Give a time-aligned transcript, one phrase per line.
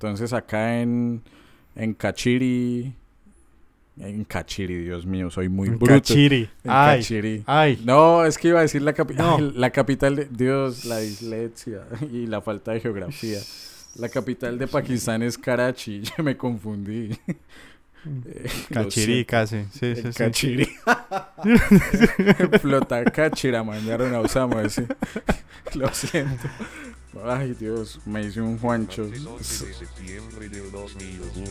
[0.00, 1.20] Entonces acá en,
[1.76, 2.94] en Cachiri,
[3.98, 5.84] en Cachiri, Dios mío, soy muy bruto.
[5.84, 6.48] Cachiri.
[6.64, 7.42] En Ay, Cachiri.
[7.44, 7.82] ay.
[7.84, 9.36] No, es que iba a decir la, capi- No.
[9.36, 10.24] ay, la capital de...
[10.30, 13.40] Dios, la dislexia y la falta de geografía.
[13.96, 17.10] La capital de Pakistán es Karachi, yo me confundí.
[17.26, 19.64] Eh, Cachiri, casi.
[19.70, 20.18] Sí, En sí, sí.
[20.18, 20.68] Cachiri.
[22.62, 24.62] Flota Cachira mandaron a Osama.
[25.74, 26.48] Lo siento.
[27.24, 29.02] Ay, Dios, me hice un Juancho.
[29.02, 31.44] Martes 11 de septiembre del 2001,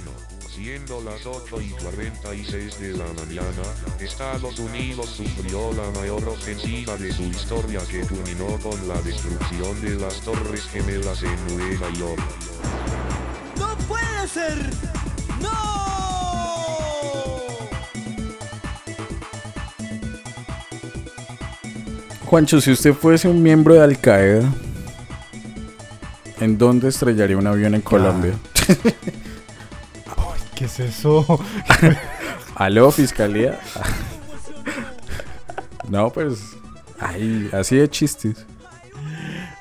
[0.47, 3.63] siendo las 8 y 46 de la mañana,
[3.99, 9.95] Estados Unidos sufrió la mayor ofensiva de su historia que culminó con la destrucción de
[9.99, 12.21] las Torres Gemelas en Nueva York.
[13.57, 14.57] ¡No puede ser!
[15.41, 15.49] ¡No!
[22.25, 24.49] Juancho, si usted fuese un miembro de Al Qaeda,
[26.39, 28.33] ¿en dónde estrellaría un avión en Colombia?
[30.55, 31.25] ¿Qué es eso?
[32.55, 33.57] ¿Aló, fiscalía?
[35.89, 36.57] no, pues.
[36.99, 38.45] Ay, así de chistes.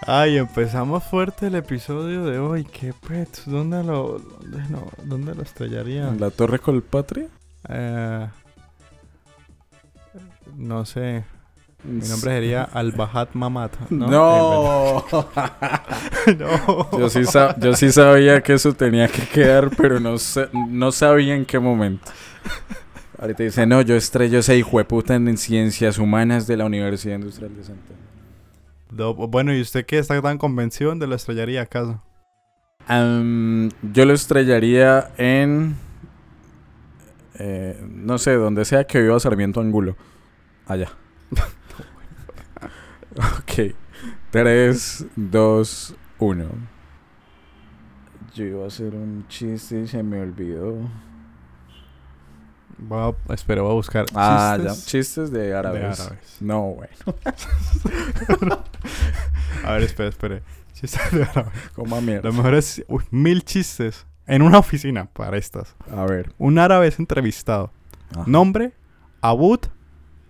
[0.01, 2.65] Ay, empezamos fuerte el episodio de hoy.
[2.65, 3.45] ¿Qué pets?
[3.47, 6.09] ¿Dónde lo, dónde, no, ¿dónde lo estrellaría?
[6.09, 7.29] ¿En la Torre Colpatria?
[7.69, 8.27] Eh,
[10.57, 11.25] no sé.
[11.85, 13.73] Mi nombre sería Al-Bahat Mamat.
[13.91, 14.09] No.
[14.09, 15.05] No.
[16.39, 16.99] no.
[16.99, 20.91] Yo sí, sa- yo sí sabía que eso tenía que quedar, pero no, sa- no
[20.93, 22.11] sabía en qué momento.
[23.21, 27.17] Ahorita dice, no, yo estrello ese hijo de puta en Ciencias Humanas de la Universidad
[27.17, 27.99] Industrial de Santa Ana.
[28.97, 32.03] No, Bueno, ¿y usted qué está tan convencido de lo estrellaría acaso?
[32.87, 35.77] Am, yo lo estrellaría en...
[37.39, 39.97] eh, no sé, donde sea que viva Sarmiento Angulo.
[40.67, 40.91] Allá.
[43.19, 43.75] ok.
[44.31, 46.45] 3, 2, 1.
[48.35, 50.77] Yo iba a hacer un chiste y se me olvidó.
[52.81, 54.71] Voy a, espero, voy a buscar Ah, ya.
[54.71, 55.81] chistes Chistes de árabes.
[55.99, 56.37] de árabes.
[56.41, 56.95] No, bueno.
[59.65, 60.43] A ver, espere, espere.
[60.75, 61.53] Chistes de árabes.
[61.75, 62.29] Coma mierda.
[62.29, 65.75] Lo mejor es uy, mil chistes en una oficina para estas.
[65.91, 66.33] A ver.
[66.39, 67.73] Un árabe es entrevistado.
[68.13, 68.25] Ajá.
[68.27, 68.73] Nombre,
[69.21, 69.61] Abud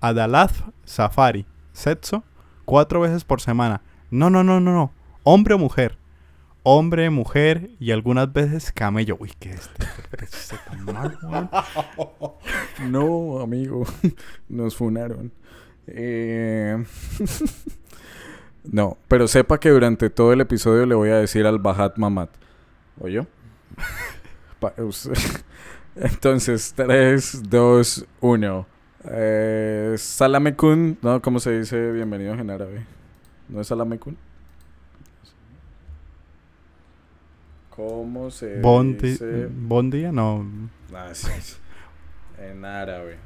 [0.01, 0.53] Adalaz
[0.85, 1.45] Safari.
[1.73, 2.25] Sexo,
[2.69, 3.81] cuatro veces por semana.
[4.11, 4.93] No, no, no, no, no.
[5.23, 5.97] Hombre o mujer.
[6.65, 9.17] Hombre, mujer y algunas veces camello.
[9.19, 9.87] Uy, qué este,
[10.85, 11.51] mal, weón.
[12.91, 13.85] No, amigo.
[14.51, 15.33] Nos funaron.
[15.87, 16.85] Eh,
[18.65, 22.29] no, pero sepa que durante todo el episodio le voy a decir al Bahat Mamat.
[24.77, 25.09] Us-
[25.97, 28.67] Entonces, 3, 2, 1.
[29.11, 30.99] Eh, Salamekun.
[31.03, 32.85] No, ¿cómo se dice bienvenidos en árabe?
[33.49, 34.17] ¿No es Salamekun?
[37.71, 38.61] ¿Cómo se
[39.01, 39.49] dice?
[39.51, 40.45] bon día, no.
[40.95, 41.57] Ah, sí, sí.
[42.39, 43.19] En árabe.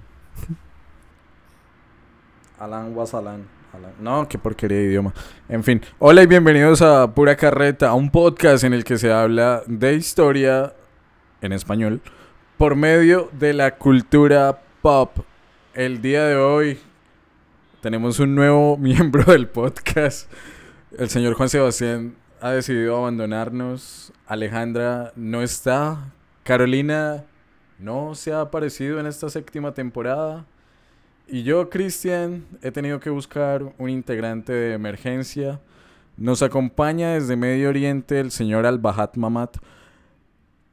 [2.59, 3.45] Alan Wasalan.
[3.73, 5.15] Alan- No, qué porquería de idioma.
[5.49, 5.81] En fin.
[5.99, 10.75] Hola y bienvenidos a Pura Carreta, un podcast en el que se habla de historia
[11.41, 12.01] en español
[12.59, 15.11] por medio de la cultura pop.
[15.75, 16.79] El día de hoy
[17.81, 20.31] tenemos un nuevo miembro del podcast.
[20.99, 24.13] El señor Juan Sebastián ha decidido abandonarnos.
[24.27, 26.13] Alejandra no está.
[26.43, 27.25] Carolina
[27.79, 30.45] no se ha aparecido en esta séptima temporada.
[31.27, 35.59] Y yo, Cristian, he tenido que buscar un integrante de emergencia.
[36.19, 39.57] Nos acompaña desde Medio Oriente el señor Al-Bahat Mamat.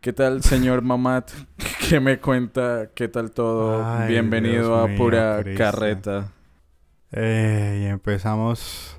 [0.02, 1.30] ¿Qué tal, señor Mamat?
[1.90, 2.90] ¿Qué me cuenta?
[2.96, 3.86] ¿Qué tal todo?
[3.86, 5.44] Ay, Bienvenido Dios a mío, Pura.
[5.58, 6.32] Carreta.
[7.12, 8.98] Eh, y empezamos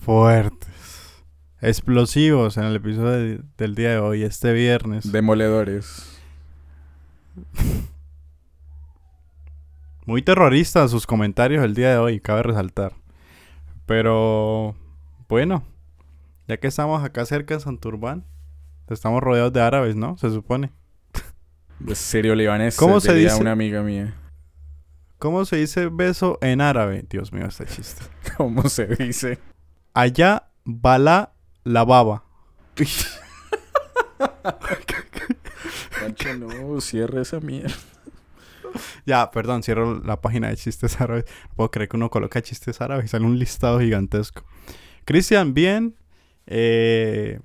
[0.00, 1.24] fuertes.
[1.60, 5.10] Explosivos en el episodio de- del día de hoy, este viernes.
[5.10, 6.18] Demoledores.
[10.04, 12.92] Muy terroristas sus comentarios el día de hoy, cabe resaltar.
[13.86, 14.74] Pero
[15.28, 15.64] bueno,
[16.46, 18.24] ya que estamos acá cerca de Santurbán,
[18.88, 20.16] estamos rodeados de árabes, ¿no?
[20.18, 20.72] Se supone.
[21.78, 22.76] De Sirio Libanés.
[22.76, 23.40] ¿Cómo se diría dice?
[23.40, 24.14] una amiga mía.
[25.18, 27.04] ¿Cómo se dice beso en árabe?
[27.08, 28.04] Dios mío, este chiste.
[28.36, 29.38] ¿Cómo se dice?
[29.94, 31.34] Allá bala
[31.64, 32.24] la baba.
[36.00, 37.74] Pancho, no, cierra esa mierda.
[39.06, 41.24] Ya, perdón, cierro la página de chistes árabes.
[41.48, 44.44] No puedo creer que uno coloca chistes árabes y sale un listado gigantesco.
[45.04, 45.96] Cristian, bien.
[46.46, 47.40] Eh,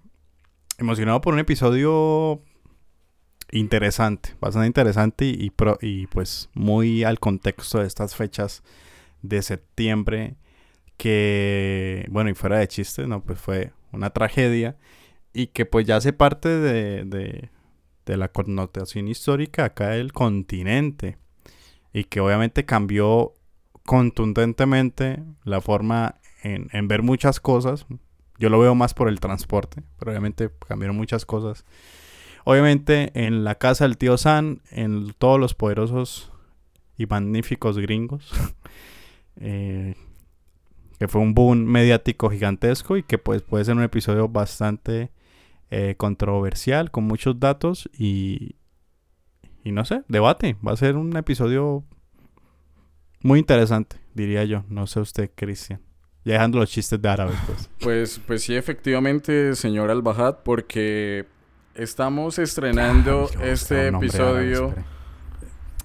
[0.81, 2.41] emocionado por un episodio
[3.51, 8.63] interesante, bastante interesante y, pro- y pues muy al contexto de estas fechas
[9.21, 10.35] de septiembre
[10.97, 14.77] que, bueno, y fuera de chistes, no, pues fue una tragedia
[15.33, 17.49] y que pues ya hace parte de, de,
[18.05, 21.17] de la connotación histórica acá del continente
[21.93, 23.33] y que obviamente cambió
[23.85, 27.85] contundentemente la forma en, en ver muchas cosas.
[28.41, 31.63] Yo lo veo más por el transporte, pero obviamente cambiaron muchas cosas.
[32.43, 36.31] Obviamente en la casa del tío San, en todos los poderosos
[36.97, 38.31] y magníficos gringos,
[39.35, 39.93] eh,
[40.97, 45.11] que fue un boom mediático gigantesco y que pues puede ser un episodio bastante
[45.69, 48.55] eh, controversial, con muchos datos y,
[49.63, 50.57] y no sé, debate.
[50.67, 51.83] Va a ser un episodio
[53.21, 54.63] muy interesante, diría yo.
[54.67, 55.90] No sé usted, Cristian.
[56.23, 57.69] Ya dejando los chistes de árabe, pues.
[57.79, 61.25] Pues, pues sí, efectivamente, señor Al-Bahad, porque
[61.73, 64.75] estamos estrenando este árabe, episodio.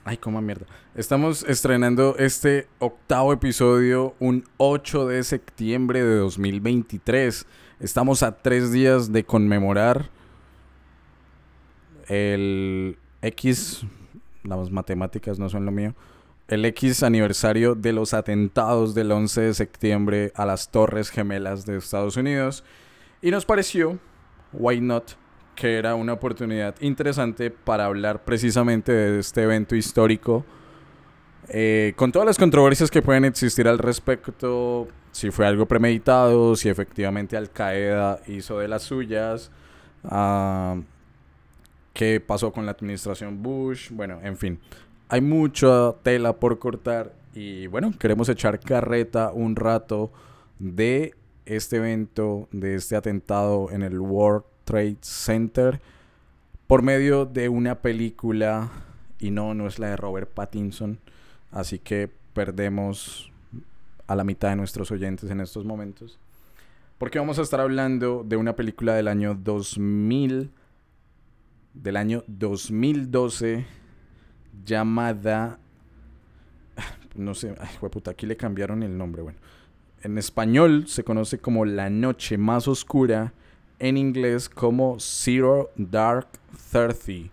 [0.05, 0.67] Ay, cómo mierda.
[0.95, 7.47] Estamos estrenando este octavo episodio un 8 de septiembre de 2023.
[7.81, 10.11] Estamos a tres días de conmemorar
[12.09, 13.85] el X,
[14.45, 15.95] las matemáticas no son lo mío,
[16.49, 21.77] el X aniversario de los atentados del 11 de septiembre a las Torres Gemelas de
[21.77, 22.65] Estados Unidos.
[23.21, 23.99] Y nos pareció,
[24.53, 25.13] why not,
[25.57, 30.45] que era una oportunidad interesante para hablar precisamente de este evento histórico.
[31.49, 36.69] eh, con todas las controversias que pueden existir al respecto, si fue algo premeditado, si
[36.69, 39.53] efectivamente Al Qaeda hizo de las suyas,
[40.05, 40.77] ah,
[41.93, 44.59] qué pasó con la administración Bush, bueno, en fin,
[45.09, 50.11] hay mucha tela por cortar y bueno, queremos echar carreta un rato
[50.59, 51.15] de
[51.45, 55.81] este evento, de este atentado en el World Trade Center
[56.67, 58.71] por medio de una película
[59.19, 60.99] y no, no es la de Robert Pattinson,
[61.53, 63.31] así que perdemos
[64.07, 66.19] a la mitad de nuestros oyentes en estos momentos.
[66.99, 70.51] Porque vamos a estar hablando de una película del año 2000,
[71.75, 73.67] del año 2012,
[74.65, 75.59] llamada,
[77.15, 79.39] no sé, ay, puta, aquí le cambiaron el nombre, bueno.
[80.03, 83.33] En español se conoce como La Noche Más Oscura,
[83.79, 86.29] en inglés como Zero Dark
[86.71, 87.31] Thirty.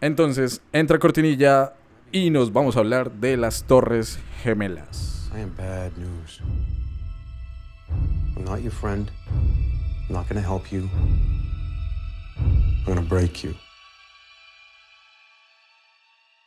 [0.00, 1.74] Entonces, entra cortinilla
[2.12, 5.30] y nos vamos a hablar de las Torres Gemelas.
[5.34, 6.40] I am bad news.
[8.36, 9.10] I'm not your friend.
[10.08, 10.88] I'm not gonna help you.
[12.36, 13.54] I'm gonna break you.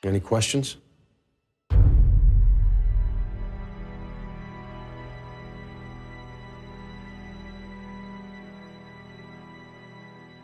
[0.03, 0.77] Any questions?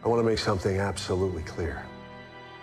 [0.03, 1.83] I want to make something absolutely clear.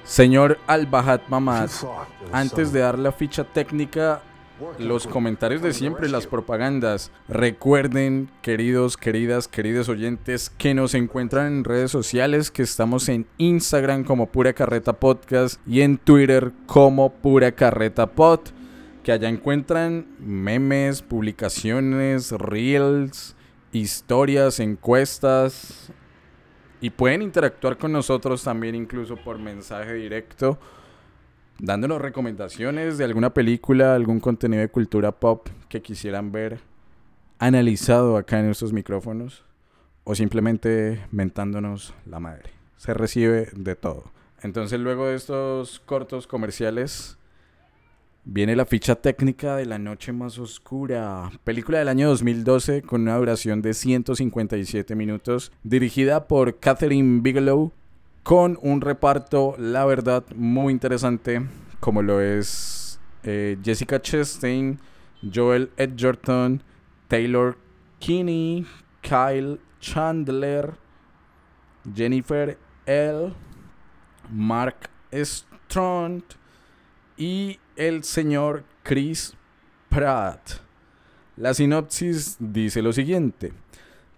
[0.04, 4.29] Señor Al-Bahad You Mamad, thought there was antes some de dar la ficha técnica, working
[4.78, 7.10] los comentarios de siempre, las propagandas.
[7.28, 14.04] Recuerden, queridos, queridas, queridos oyentes, que nos encuentran en redes sociales, que estamos en Instagram
[14.04, 18.40] como Pura Carreta Podcast y en Twitter como Pura Carreta Pod.
[19.02, 23.36] Que allá encuentran memes, publicaciones, reels,
[23.72, 25.90] historias, encuestas.
[26.82, 30.58] Y pueden interactuar con nosotros también incluso por mensaje directo
[31.60, 36.60] dándonos recomendaciones de alguna película, algún contenido de cultura pop que quisieran ver
[37.38, 39.44] analizado acá en estos micrófonos
[40.04, 42.50] o simplemente mentándonos la madre.
[42.76, 44.04] Se recibe de todo.
[44.42, 47.18] Entonces luego de estos cortos comerciales
[48.24, 53.16] viene la ficha técnica de La Noche Más Oscura, película del año 2012 con una
[53.16, 57.72] duración de 157 minutos, dirigida por Catherine Bigelow
[58.22, 61.46] con un reparto, la verdad, muy interesante,
[61.80, 64.78] como lo es eh, Jessica Chastain,
[65.22, 66.62] Joel Edgerton,
[67.08, 67.56] Taylor
[67.98, 68.66] Kinney,
[69.02, 70.74] Kyle Chandler,
[71.94, 73.32] Jennifer L.,
[74.30, 76.22] Mark Strong
[77.16, 79.34] y el señor Chris
[79.88, 80.60] Pratt.
[81.36, 83.52] La sinopsis dice lo siguiente.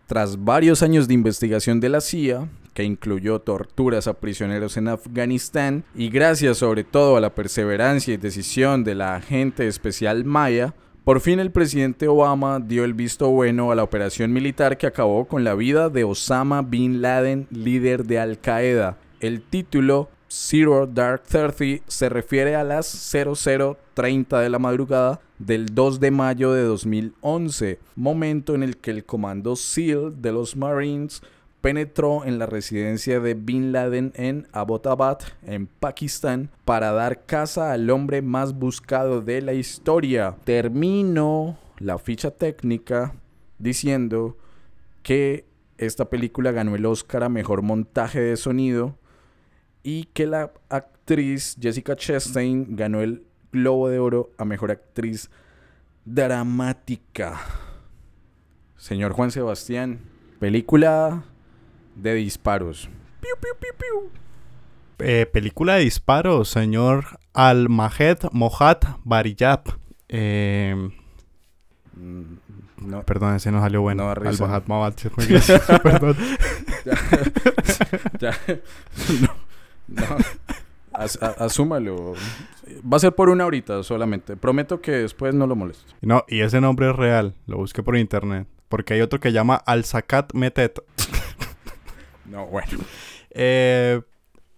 [0.06, 5.85] Tras varios años de investigación de la CIA, que incluyó torturas a prisioneros en Afganistán,
[5.95, 10.75] y gracias sobre todo a la perseverancia y decisión de la agente especial Maya,
[11.05, 15.26] por fin el presidente Obama dio el visto bueno a la operación militar que acabó
[15.26, 18.99] con la vida de Osama Bin Laden, líder de Al Qaeda.
[19.19, 25.99] El título Zero Dark Thirty se refiere a las 0030 de la madrugada del 2
[25.99, 31.21] de mayo de 2011, momento en el que el comando SEAL de los Marines
[31.62, 37.88] penetró en la residencia de Bin Laden en Abbottabad, en Pakistán, para dar caza al
[37.88, 40.37] hombre más buscado de la historia.
[40.45, 43.14] Termino la ficha técnica
[43.59, 44.37] diciendo
[45.04, 45.47] que
[45.78, 48.99] esta película ganó el Oscar a Mejor Montaje de Sonido
[49.85, 55.31] y que la actriz Jessica Chastain ganó el Globo de Oro a Mejor Actriz
[56.04, 57.40] Dramática.
[58.76, 60.00] Señor Juan Sebastián,
[60.40, 61.25] película
[61.94, 62.88] de disparos.
[63.20, 64.11] Piu, piu, piu, piu.
[65.06, 69.62] Eh, película de disparos, señor Al-Mahed Mohad Bariyab.
[70.08, 70.90] Eh,
[71.94, 72.37] Mm,
[72.87, 74.02] No, perdón, ese no salió bueno.
[74.04, 76.16] No muy gracioso, perdón.
[78.18, 78.32] ya.
[79.20, 79.28] No,
[79.88, 80.16] no.
[80.92, 82.14] As- a- asúmalo.
[82.90, 84.37] Va a ser por una horita solamente.
[84.37, 85.92] Prometo que después no lo molesto.
[86.00, 87.34] No, y ese nombre es real.
[87.46, 88.49] Lo busqué por internet.
[88.68, 90.80] Porque hay otro que llama Al-Sakat Metet.
[92.32, 92.78] No, bueno.
[93.30, 94.00] Eh,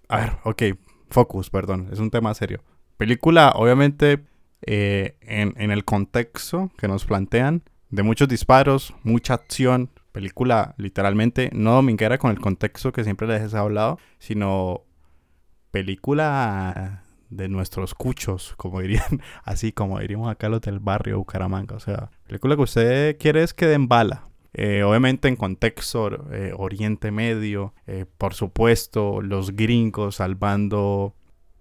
[0.08, 0.62] a ver, ok.
[1.10, 1.88] Focus, perdón.
[1.92, 2.62] Es un tema serio.
[2.96, 4.24] Película, obviamente,
[4.62, 9.90] eh, en, en el contexto que nos plantean, de muchos disparos, mucha acción.
[10.12, 14.84] Película, literalmente, no dominguera con el contexto que siempre les he hablado, sino
[15.72, 21.74] película de nuestros cuchos, como dirían, así como diríamos acá los del barrio Bucaramanga.
[21.74, 24.28] O sea, película que usted quiere es que den bala.
[24.56, 31.14] Eh, obviamente en contexto eh, Oriente Medio, eh, por supuesto, los gringos salvando,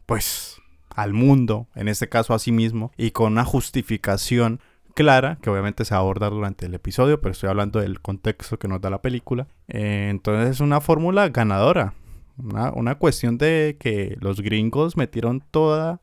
[0.05, 0.61] pues,
[0.95, 4.59] al mundo, en este caso a sí mismo, y con una justificación
[4.93, 8.79] clara, que obviamente se aborda durante el episodio, pero estoy hablando del contexto que nos
[8.79, 9.47] da la película.
[9.67, 11.95] Entonces es una fórmula ganadora,
[12.37, 15.99] una, una cuestión de que los gringos metieron toda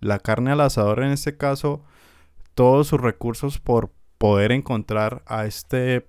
[0.00, 1.84] la carne al asador, en este caso,
[2.54, 6.08] todos sus recursos por poder encontrar a este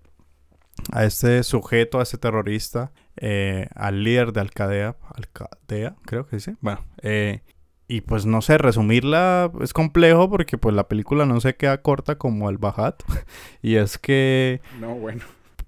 [0.91, 6.51] a este sujeto, a este terrorista, eh, al líder de Al-Qaeda, Al-Qaeda, creo que sí.
[6.61, 7.41] Bueno, eh,
[7.87, 12.17] y pues no sé, resumirla es complejo porque pues la película no se queda corta
[12.17, 13.03] como el Bajat.
[13.61, 15.23] y es que No, bueno.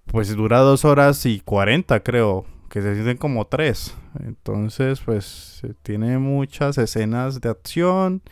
[0.08, 3.96] pues dura dos horas y cuarenta creo, que se sienten como tres.
[4.20, 8.24] Entonces pues tiene muchas escenas de acción,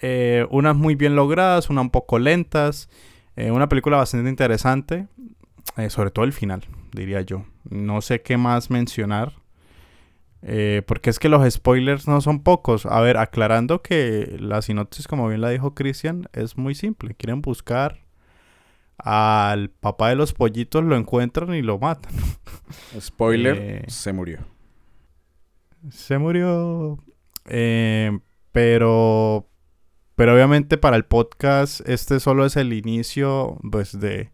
[0.00, 2.88] eh, unas muy bien logradas, unas un poco lentas.
[3.34, 5.06] Eh, una película bastante interesante,
[5.76, 7.44] eh, sobre todo el final, diría yo.
[7.68, 9.34] No sé qué más mencionar.
[10.42, 12.86] eh, porque es que los spoilers no son pocos.
[12.86, 17.14] A ver, aclarando que la sinopsis, como bien la dijo Christian, es muy simple.
[17.16, 18.04] Quieren buscar
[18.98, 22.12] al papá de los pollitos, lo encuentran y lo matan.
[23.00, 23.84] Spoiler, Eh.
[23.88, 24.38] se murió.
[25.90, 26.98] Se murió.
[27.46, 28.18] Eh,
[28.52, 29.48] pero.
[30.14, 34.30] Pero obviamente para el podcast, este solo es el inicio, pues, de.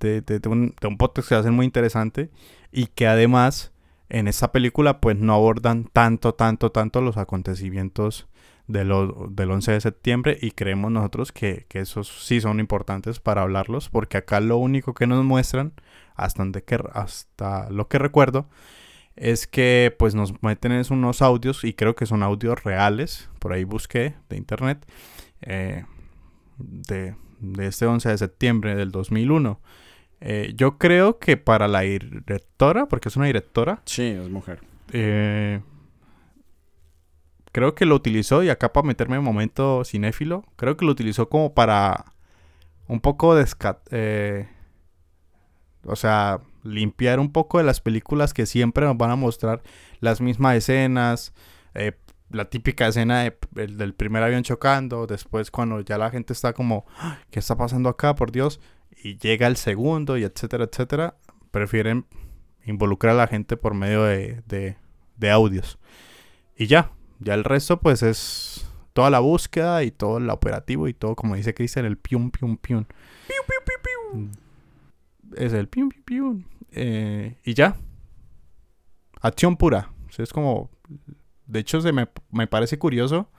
[0.00, 2.30] De, de- un, de un podcast que ser muy interesante.
[2.72, 3.72] Y que además,
[4.08, 8.28] en esta película, pues no abordan tanto, tanto, tanto los acontecimientos
[8.66, 10.38] de lo- del 11 de septiembre.
[10.40, 13.88] Y creemos nosotros que, que esos sí son importantes para hablarlos.
[13.88, 15.72] Porque acá lo único que nos muestran,
[16.14, 18.48] hasta, donde que, hasta lo que recuerdo,
[19.16, 23.64] es que pues nos meten unos audios y creo que son audios reales, por ahí
[23.64, 24.86] busqué de internet,
[25.42, 25.84] eh,
[26.58, 29.60] de, de este 11 de septiembre del 2001.
[30.20, 34.60] Eh, yo creo que para la directora, porque es una directora, Sí, es mujer.
[34.92, 35.60] eh,
[37.52, 41.28] creo que lo utilizó, y acá para meterme en momento cinéfilo, creo que lo utilizó
[41.28, 42.04] como para
[42.86, 44.48] un poco desca- eh,
[45.84, 49.62] o sea, limpiar un poco de las películas que siempre nos van a mostrar
[50.00, 51.32] las mismas escenas,
[51.74, 51.92] eh,
[52.30, 56.52] la típica escena de- el- del primer avión chocando, después cuando ya la gente está
[56.52, 58.60] como, "Ah, ¿qué está pasando acá, por Dios?
[59.02, 61.16] Y llega el segundo y etcétera, etcétera,
[61.50, 62.06] prefieren
[62.64, 64.76] involucrar a la gente por medio de, de,
[65.16, 65.78] de audios.
[66.54, 70.92] Y ya, ya el resto pues es toda la búsqueda y todo el operativo y
[70.92, 72.84] todo, como dice Cristian, el pium, pium, pium.
[75.36, 76.44] Es el pium, pium, pium.
[76.72, 77.76] Eh, y ya.
[79.20, 79.92] Acción pura.
[80.08, 80.70] O sea, es como...
[81.46, 83.30] De hecho, se me, me parece curioso.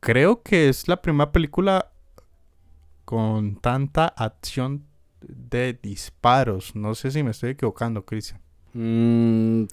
[0.00, 1.91] Creo que es la primera película
[3.04, 4.84] con tanta acción
[5.20, 6.74] de disparos.
[6.74, 8.40] No sé si me estoy equivocando, Cristian.
[8.74, 9.64] Mm,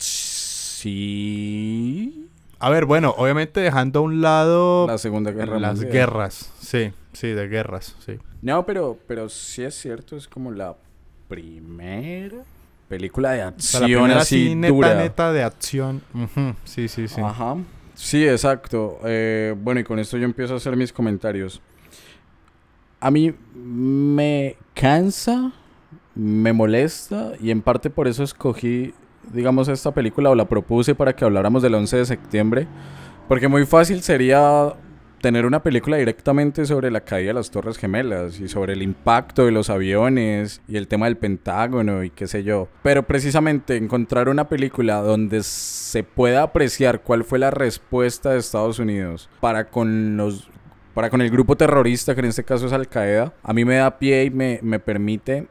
[0.90, 2.28] sí.
[2.60, 5.94] A ver, bueno, obviamente dejando a un lado La Segunda Guerra las Mundial.
[5.94, 6.52] guerras.
[6.60, 8.18] Sí, sí, de guerras, sí.
[8.42, 10.76] No, pero, pero sí es cierto, es como la
[11.28, 12.44] primera
[12.90, 14.96] película de O acción sea, la primera así neta, dura.
[14.96, 16.02] neta de acción.
[16.66, 17.22] Sí, sí, sí.
[17.22, 17.56] Ajá.
[17.96, 19.00] Sí, exacto.
[19.06, 21.62] Eh, bueno, y con esto yo empiezo a hacer mis comentarios.
[23.00, 25.54] A mí me cansa,
[26.16, 28.94] me molesta y en parte por eso escogí,
[29.32, 32.68] digamos, esta película o la propuse para que habláramos del 11 de septiembre.
[33.28, 34.74] Porque muy fácil sería
[35.20, 39.46] tener una película directamente sobre la caída de las Torres Gemelas y sobre el impacto
[39.46, 42.68] de los aviones y el tema del Pentágono y qué sé yo.
[42.84, 48.80] Pero precisamente encontrar una película donde se pueda apreciar cuál fue la respuesta de Estados
[48.80, 50.50] Unidos para con los
[50.94, 53.76] para con el grupo terrorista, que en este caso es Al Qaeda, a mí me
[53.76, 55.48] da pie y me, me permite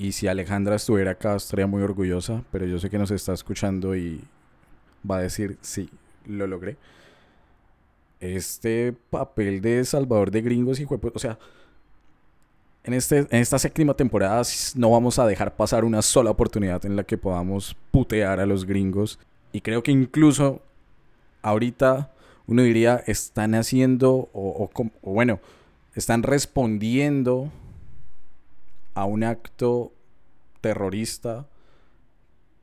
[0.00, 3.94] y si Alejandra estuviera acá, estaría muy orgullosa, pero yo sé que nos está escuchando
[3.94, 4.24] y
[5.08, 5.90] va a decir, sí,
[6.24, 6.78] lo logré.
[8.18, 11.38] Este papel de Salvador de Gringos y o sea,
[12.82, 14.40] en, este, en esta séptima temporada
[14.74, 18.64] no vamos a dejar pasar una sola oportunidad en la que podamos putear a los
[18.64, 19.18] gringos.
[19.52, 20.62] Y creo que incluso
[21.42, 22.10] ahorita
[22.50, 24.68] uno diría, están haciendo, o,
[25.02, 25.38] bueno,
[25.94, 27.52] están respondiendo
[28.94, 29.92] a un acto
[30.60, 31.46] terrorista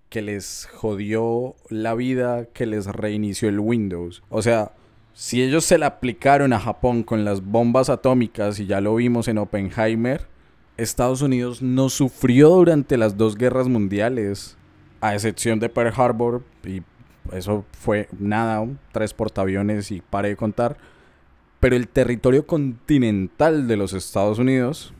[0.09, 4.23] que les jodió la vida, que les reinició el Windows.
[4.29, 4.73] O sea,
[5.13, 9.29] si ellos se la aplicaron a Japón con las bombas atómicas, y ya lo vimos
[9.29, 10.27] en Oppenheimer,
[10.75, 14.57] Estados Unidos no sufrió durante las dos guerras mundiales,
[14.99, 16.81] a excepción de Pearl Harbor, y
[17.33, 20.77] eso fue nada, tres portaaviones y pare de contar.
[21.59, 24.93] Pero el territorio continental de los Estados Unidos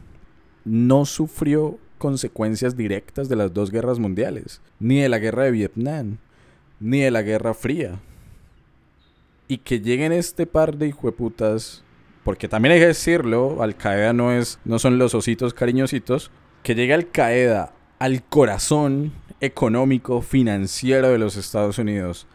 [0.65, 6.17] no sufrió consecuencias directas de las dos guerras mundiales, ni de la guerra de Vietnam,
[6.79, 7.99] ni de la Guerra Fría.
[9.47, 11.83] Y que lleguen este par de hijueputas,
[12.23, 16.31] porque también hay que decirlo, Al Qaeda no, es, no son los ositos cariñositos,
[16.63, 22.27] que llegue Al Qaeda al corazón económico, financiero de los Estados Unidos,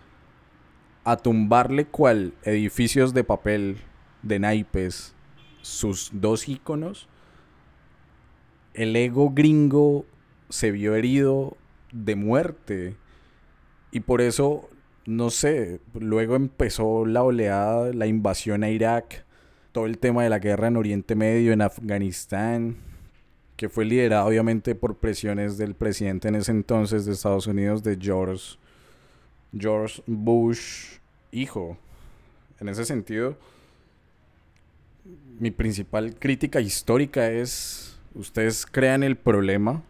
[1.04, 3.78] a tumbarle cual edificios de papel
[4.22, 5.14] de naipes
[5.62, 7.08] sus dos íconos,
[8.74, 10.04] el ego gringo
[10.48, 11.56] se vio herido
[11.92, 12.96] de muerte.
[13.90, 14.68] Y por eso,
[15.06, 19.24] no sé, luego empezó la oleada, la invasión a Irak,
[19.72, 22.76] todo el tema de la guerra en Oriente Medio, en Afganistán,
[23.62, 27.96] que fue liderado obviamente por presiones del presidente en ese entonces de Estados Unidos, de
[27.96, 28.56] George,
[29.56, 30.96] George Bush,
[31.30, 31.78] hijo.
[32.58, 33.36] En ese sentido,
[35.38, 39.84] mi principal crítica histórica es ustedes crean el problema,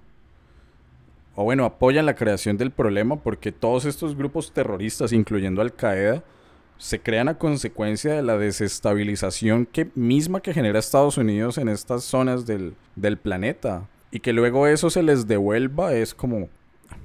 [1.35, 6.23] o bueno, apoyan la creación del problema, porque todos estos grupos terroristas, incluyendo Al Qaeda,
[6.83, 12.03] se crean a consecuencia de la desestabilización que, misma que genera Estados Unidos en estas
[12.03, 13.89] zonas del, del planeta.
[14.11, 16.49] Y que luego eso se les devuelva es como,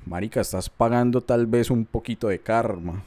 [0.04, 3.04] Marica, estás pagando tal vez un poquito de karma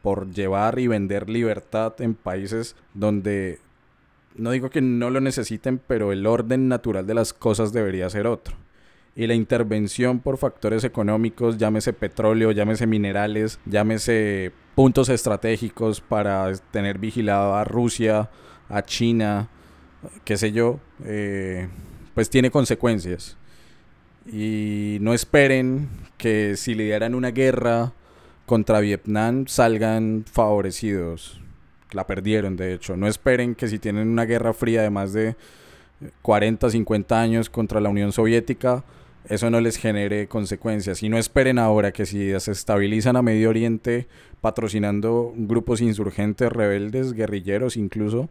[0.00, 3.58] por llevar y vender libertad en países donde
[4.36, 8.28] no digo que no lo necesiten, pero el orden natural de las cosas debería ser
[8.28, 8.54] otro.
[9.16, 17.00] Y la intervención por factores económicos, llámese petróleo, llámese minerales, llámese puntos estratégicos para tener
[17.00, 18.30] vigilado a Rusia,
[18.68, 19.48] a China,
[20.22, 21.66] qué sé yo, eh,
[22.14, 23.36] pues tiene consecuencias.
[24.24, 27.92] Y no esperen que si lideran una guerra
[28.46, 31.40] contra Vietnam salgan favorecidos
[31.90, 32.96] la perdieron de hecho.
[32.96, 35.34] No esperen que si tienen una guerra fría de más de
[36.22, 38.84] 40, 50 años contra la Unión Soviética,
[39.28, 41.02] eso no les genere consecuencias.
[41.02, 44.06] Y no esperen ahora que si se estabilizan a Medio Oriente
[44.40, 48.28] patrocinando grupos insurgentes, rebeldes, guerrilleros incluso,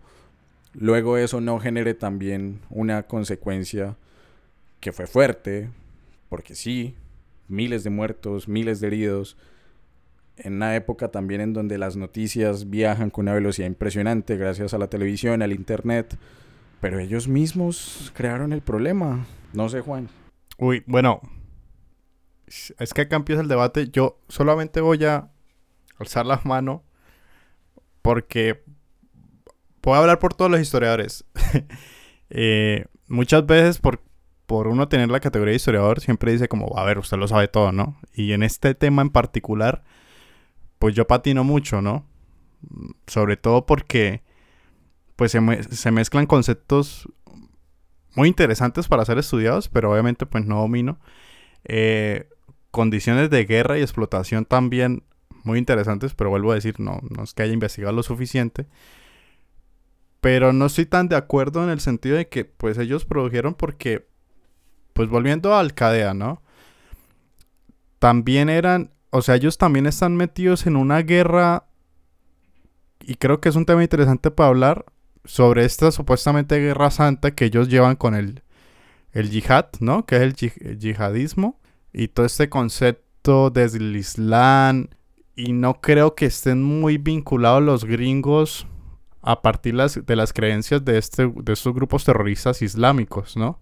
[0.74, 3.96] luego eso no genere también una consecuencia
[4.80, 5.70] que fue fuerte,
[6.30, 6.96] porque sí,
[7.48, 9.38] miles de muertos, miles de heridos,
[10.38, 14.78] en una época también en donde las noticias viajan con una velocidad impresionante gracias a
[14.78, 16.16] la televisión, al internet,
[16.80, 19.26] pero ellos mismos crearon el problema.
[19.54, 20.10] No sé, Juan.
[20.58, 21.22] Uy, bueno,
[22.48, 23.90] es que acá empieza el debate.
[23.90, 25.30] Yo solamente voy a
[26.00, 26.84] alzar la mano
[28.02, 28.64] porque
[29.82, 31.26] puedo hablar por todos los historiadores.
[32.30, 34.02] Eh, muchas veces por,
[34.48, 37.48] por uno tener la categoría de historiador siempre dice como, a ver, usted lo sabe
[37.48, 37.98] todo, ¿no?
[38.14, 39.86] Y en este tema en particular
[40.80, 42.06] pues yo patino mucho, ¿no?
[43.08, 44.24] Sobre todo porque
[45.16, 47.08] pues se, mezclan conceptos
[48.18, 51.00] muy interesantes para ser estudiados, pero obviamente pues no domino.
[51.64, 52.28] Eh,
[52.72, 55.04] condiciones de guerra y explotación también
[55.44, 58.68] muy interesantes, pero vuelvo a decir, no, no es que haya investigado lo suficiente.
[60.20, 64.10] Pero no estoy tan de acuerdo en el sentido de que pues ellos produjeron porque,
[64.92, 66.42] pues volviendo a Alcadea, ¿no?
[68.00, 71.66] También eran o sea, ellos también están metidos en una guerra
[73.00, 74.86] y creo que es un tema interesante para hablar
[75.28, 78.42] sobre esta supuestamente guerra santa que ellos llevan con el,
[79.12, 80.06] el yihad, ¿no?
[80.06, 81.60] Que es el, yihadismo
[81.94, 84.88] y todo este concepto desde el Islam
[85.36, 88.68] y no creo que estén muy vinculados los gringos
[89.22, 93.60] a partir las, de las creencias de, este, de estos grupos terroristas islámicos, ¿no?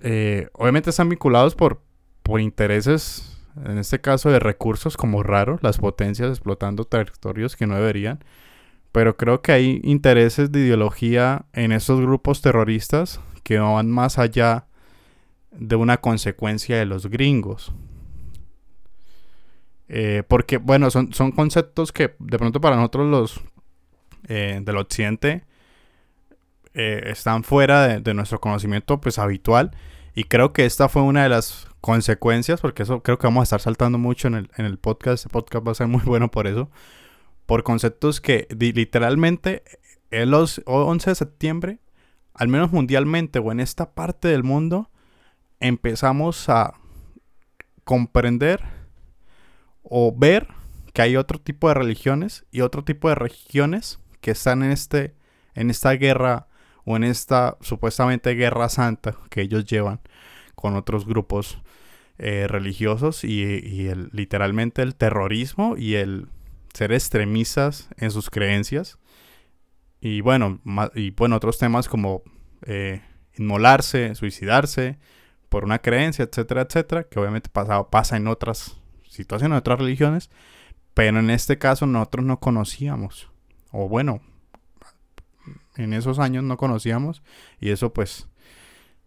[0.00, 1.82] Eh, obviamente están vinculados por,
[2.22, 7.74] por intereses, en este caso de recursos como raro, las potencias explotando territorios que no
[7.74, 8.20] deberían.
[8.92, 14.66] Pero creo que hay intereses de ideología en estos grupos terroristas que van más allá
[15.50, 17.72] de una consecuencia de los gringos.
[19.88, 23.40] Eh, porque, bueno, son, son conceptos que de pronto para nosotros los
[24.28, 25.44] eh, del occidente
[26.74, 29.72] eh, están fuera de, de, nuestro conocimiento pues habitual.
[30.14, 33.44] Y creo que esta fue una de las consecuencias, porque eso creo que vamos a
[33.44, 35.24] estar saltando mucho en el, en el podcast.
[35.24, 36.70] Este podcast va a ser muy bueno por eso.
[37.52, 39.62] Por conceptos que literalmente
[40.10, 40.62] el 11
[41.10, 41.80] de septiembre,
[42.32, 44.88] al menos mundialmente o en esta parte del mundo,
[45.60, 46.72] empezamos a
[47.84, 48.62] comprender
[49.82, 50.48] o ver
[50.94, 55.14] que hay otro tipo de religiones y otro tipo de regiones que están en este
[55.54, 56.48] en esta guerra
[56.86, 60.00] o en esta supuestamente guerra santa que ellos llevan
[60.54, 61.58] con otros grupos
[62.16, 66.28] eh, religiosos y, literalmente el terrorismo y el
[66.72, 68.98] ser extremistas en sus creencias
[70.00, 70.60] y bueno
[70.94, 72.22] y bueno otros temas como
[72.62, 73.02] eh,
[73.36, 74.98] inmolarse suicidarse
[75.48, 78.76] por una creencia etcétera etcétera que obviamente pasa, pasa en otras
[79.08, 80.30] situaciones en otras religiones
[80.94, 83.30] pero en este caso nosotros no conocíamos
[83.70, 84.20] o bueno
[85.76, 87.22] en esos años no conocíamos
[87.60, 88.28] y eso pues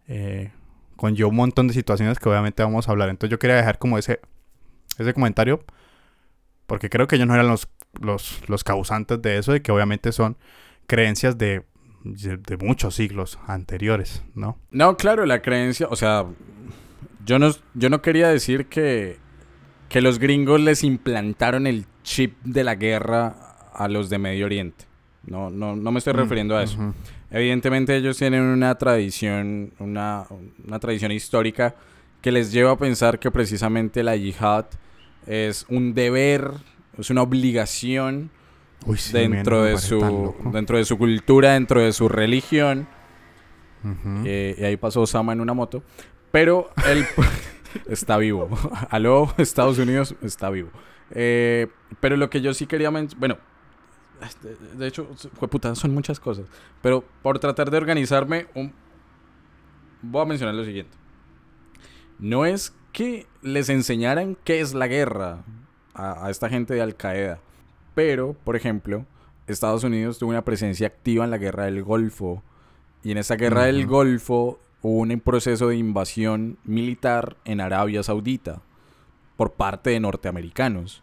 [0.08, 0.52] eh,
[0.96, 3.08] conllevó un montón de situaciones que obviamente vamos a hablar.
[3.08, 4.20] Entonces yo quería dejar como ese,
[4.98, 5.64] ese comentario
[6.66, 7.68] porque creo que ellos no eran los,
[8.00, 10.36] los, los causantes de eso y que obviamente son
[10.86, 11.64] creencias de,
[12.04, 14.58] de, muchos siglos anteriores, ¿no?
[14.70, 16.24] No, claro, la creencia, o sea,
[17.24, 19.18] yo no, yo no quería decir que,
[19.88, 23.36] que los gringos les implantaron el chip de la guerra
[23.72, 24.84] a los de Medio Oriente.
[25.26, 26.94] No, no, no me estoy mm, refiriendo a eso.
[27.30, 30.24] Evidentemente ellos tienen una tradición, una,
[30.64, 31.74] una, tradición histórica
[32.22, 34.66] que les lleva a pensar que precisamente la yihad
[35.26, 36.52] es un deber,
[36.98, 38.30] es una obligación
[39.12, 42.88] dentro, de su, dentro de su cultura, dentro de su religión.
[44.24, 45.82] Eh, y ahí pasó Osama en una moto.
[46.30, 47.04] Pero él
[47.88, 48.48] está vivo.
[48.90, 50.70] Aló, Estados Unidos está vivo.
[51.10, 51.68] Eh,
[52.00, 53.38] pero lo que yo sí quería mencionar, bueno,
[54.22, 55.08] este, de hecho,
[55.50, 56.46] puta, son muchas cosas.
[56.82, 58.46] Pero por tratar de organizarme,
[60.02, 60.96] voy a mencionar lo siguiente.
[62.18, 65.44] No es que les enseñaran qué es la guerra
[65.92, 67.40] a, esta gente de Al Qaeda.
[67.94, 69.04] Pero, por ejemplo,
[69.46, 72.42] Estados Unidos tuvo una presencia activa en la guerra del Golfo.
[73.04, 78.62] Y en esa guerra del Golfo hubo un proceso de invasión militar en Arabia Saudita
[79.36, 81.02] por parte de norteamericanos.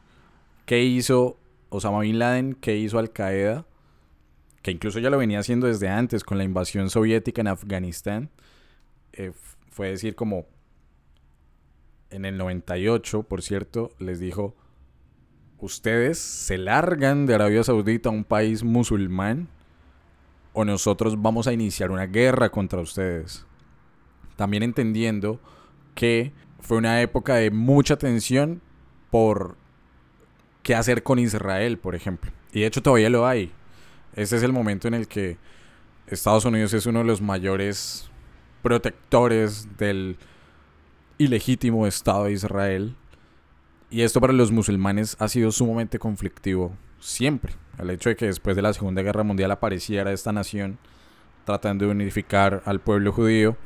[0.65, 1.37] ¿Qué hizo
[1.69, 3.67] Osama Bin Laden, que hizo Al Qaeda,
[4.63, 8.31] que incluso ya lo venía haciendo desde antes con la invasión soviética en Afganistán,
[9.11, 9.31] eh,
[9.69, 10.47] fue decir como
[12.13, 14.55] en el 98, por cierto, les dijo,
[15.59, 19.49] ustedes se largan de Arabia Saudita a un país musulmán
[20.53, 23.45] o nosotros vamos a iniciar una guerra contra ustedes.
[24.35, 25.39] También entendiendo
[25.95, 28.61] que fue una época de mucha tensión
[29.09, 29.57] por
[30.61, 32.31] qué hacer con Israel, por ejemplo.
[32.51, 33.51] Y de hecho todavía lo hay.
[34.15, 35.37] Ese es el momento en el que
[36.05, 38.09] Estados Unidos es uno de los mayores
[38.61, 40.17] protectores del
[41.17, 42.95] ilegítimo Estado de Israel.
[43.89, 47.53] Y esto para los musulmanes ha sido sumamente conflictivo siempre.
[47.77, 50.77] El hecho de que después de la Segunda Guerra Mundial apareciera esta nación
[51.45, 53.57] tratando de unificar al pueblo judío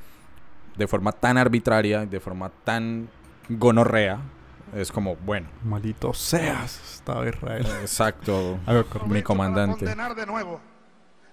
[0.76, 3.10] de forma tan arbitraria, de forma tan
[3.50, 4.20] gonorrea,
[4.76, 5.48] es como, bueno.
[5.64, 7.66] Maldito seas, estaba Israel.
[7.82, 8.60] Exacto.
[9.08, 9.86] mi comandante.
[9.86, 10.60] condenar de nuevo,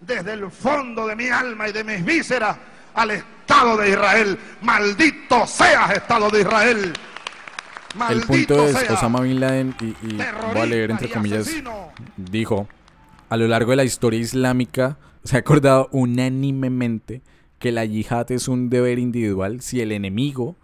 [0.00, 2.56] desde el fondo de mi alma y de mis vísceras,
[2.94, 4.38] al Estado de Israel.
[4.62, 6.92] Maldito seas, Estado de Israel.
[8.10, 10.18] el punto es, Osama Bin Laden, y, y
[10.52, 11.48] voy a leer entre comillas,
[12.16, 12.68] dijo,
[13.28, 17.22] a lo largo de la historia islámica se ha acordado unánimemente
[17.58, 20.56] que la yihad es un deber individual si el enemigo,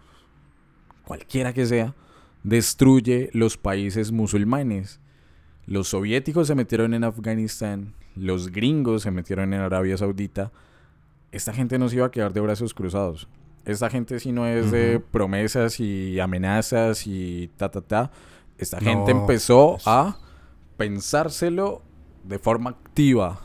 [1.03, 1.95] cualquiera que sea,
[2.43, 4.99] destruye los países musulmanes.
[5.65, 10.51] Los soviéticos se metieron en Afganistán, los gringos se metieron en Arabia Saudita.
[11.31, 13.27] Esta gente no se iba a quedar de brazos cruzados.
[13.65, 18.11] Esta gente si no es de promesas y amenazas y ta ta ta.
[18.57, 20.17] Esta gente empezó a
[20.77, 21.81] pensárselo
[22.23, 23.39] de forma activa.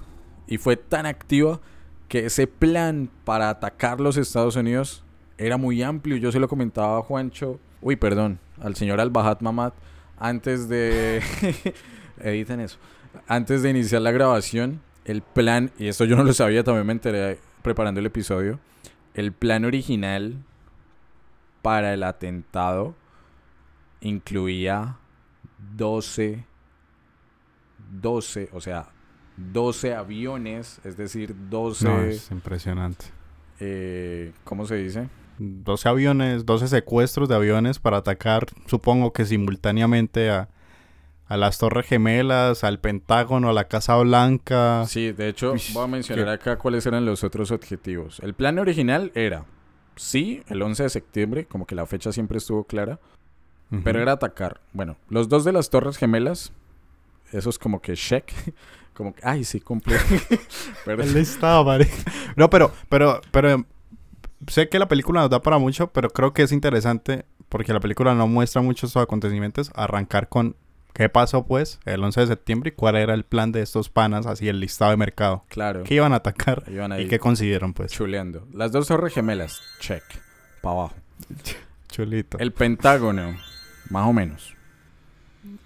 [0.46, 1.60] Y fue tan activa
[2.08, 5.04] que ese plan para atacar los Estados Unidos
[5.38, 6.16] era muy amplio.
[6.16, 7.58] Yo se lo comentaba a Juancho.
[7.82, 9.72] Uy, perdón al señor Al-Bahat Mamad
[10.18, 11.22] antes de...
[12.20, 12.78] editen eso.
[13.26, 16.92] Antes de iniciar la grabación, el plan, y esto yo no lo sabía, también me
[16.92, 18.60] enteré preparando el episodio,
[19.14, 20.36] el plan original
[21.62, 22.94] para el atentado
[24.00, 24.98] incluía
[25.76, 26.44] 12,
[28.00, 28.86] 12, o sea,
[29.36, 33.06] 12 aviones, es decir, 12, No, es impresionante.
[33.58, 35.08] eh, ¿cómo se dice?
[35.38, 40.48] 12 aviones, 12 secuestros de aviones para atacar, supongo que simultáneamente a,
[41.28, 44.84] a las Torres Gemelas, al Pentágono, a la Casa Blanca.
[44.86, 48.20] Sí, de hecho, Uy, voy a mencionar acá cuáles eran los otros objetivos.
[48.20, 49.44] El plan original era,
[49.96, 53.00] sí, el 11 de septiembre, como que la fecha siempre estuvo clara,
[53.82, 54.60] pero era atacar.
[54.72, 56.52] Bueno, los dos de las Torres Gemelas,
[57.32, 58.30] esos como que check,
[58.94, 59.96] como que, ay, sí, cumple.
[60.84, 61.92] pero, El listado, marica.
[62.36, 63.66] No, pero, pero, pero
[64.46, 67.80] sé que la película nos da para mucho, pero creo que es interesante porque la
[67.80, 69.72] película no muestra muchos acontecimientos.
[69.74, 70.54] Arrancar con
[70.96, 74.24] qué pasó, pues, el 11 de septiembre y cuál era el plan de estos panas,
[74.26, 75.44] así el listado de mercado.
[75.48, 77.92] claro, ¿Qué iban a atacar iban y qué consiguieron, pues?
[77.92, 78.46] chuleando.
[78.52, 80.02] Las dos Torres Gemelas, check,
[80.62, 80.94] para abajo.
[81.88, 82.38] Chulito.
[82.38, 83.36] El Pentágono,
[83.90, 84.54] más o menos.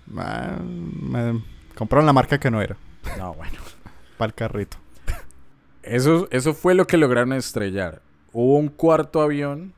[0.07, 1.41] Me
[1.75, 2.77] compraron la marca que no era,
[3.17, 3.59] No, bueno.
[4.19, 4.77] para el carrito.
[5.83, 8.03] Eso, eso fue lo que lograron estrellar.
[8.33, 9.73] Hubo un cuarto avión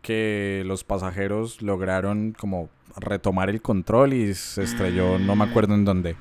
[0.00, 5.84] que los pasajeros lograron como retomar el control y se estrelló, no me acuerdo en
[5.84, 6.16] dónde.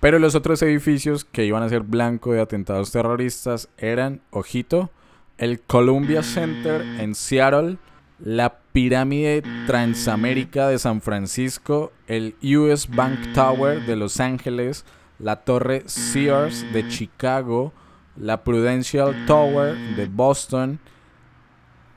[0.00, 4.90] Pero los otros edificios que iban a ser blanco de atentados terroristas eran, ojito,
[5.38, 7.78] el Columbia Center en Seattle,
[8.18, 14.84] la pirámide Transamérica de San Francisco, el US Bank Tower de Los Ángeles,
[15.18, 17.72] la torre Sears de Chicago,
[18.16, 20.80] la Prudential Tower de Boston,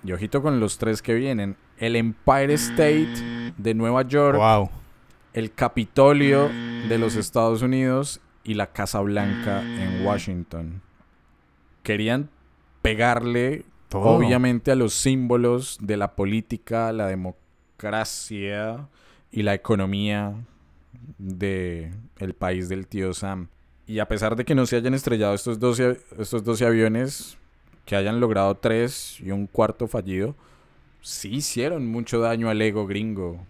[0.03, 4.69] y ojito con los tres que vienen, el Empire State de Nueva York, Wow.
[5.33, 6.49] el Capitolio
[6.87, 10.81] de los Estados Unidos y la Casa Blanca en Washington.
[11.83, 12.29] Querían
[12.81, 14.03] pegarle, Todo.
[14.03, 18.87] obviamente, a los símbolos de la política, la democracia
[19.31, 20.33] y la economía
[21.17, 23.49] de el país del tío Sam.
[23.87, 27.37] Y a pesar de que no se hayan estrellado estos 12, estos 12 aviones,
[27.85, 30.35] que hayan logrado tres y un cuarto fallido,
[31.05, 33.45] sí hicieron mucho daño al ego gringo.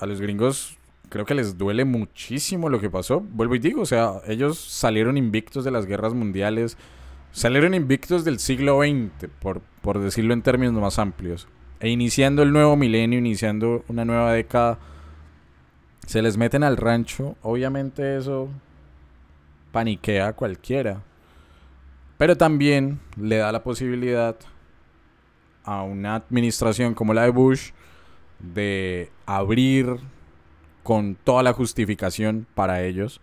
[0.00, 0.76] A los gringos
[1.08, 3.20] creo que les duele muchísimo lo que pasó.
[3.20, 6.76] Vuelvo y digo, o sea, ellos salieron invictos de las guerras mundiales,
[7.30, 11.46] salieron invictos del siglo XX, por, por decirlo en términos más amplios.
[11.78, 14.80] E iniciando el nuevo milenio, iniciando una nueva década,
[16.08, 17.36] se les meten al rancho.
[17.42, 18.48] Obviamente eso
[19.70, 21.04] paniquea a cualquiera.
[22.18, 24.36] Pero también le da la posibilidad
[25.64, 27.70] a una administración como la de Bush
[28.38, 29.98] de abrir
[30.82, 33.20] con toda la justificación para ellos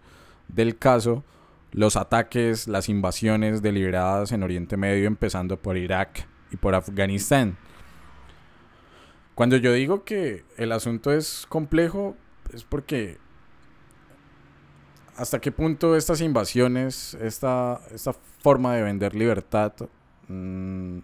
[0.47, 1.23] del caso
[1.71, 7.58] los ataques, las invasiones deliberadas en Oriente Medio, empezando por Irak y por Afganistán.
[9.36, 12.17] Cuando yo digo que el asunto es complejo,
[12.54, 13.17] es porque
[15.15, 19.73] hasta qué punto estas invasiones, esta, esta forma de vender libertad,
[20.27, 20.99] mm,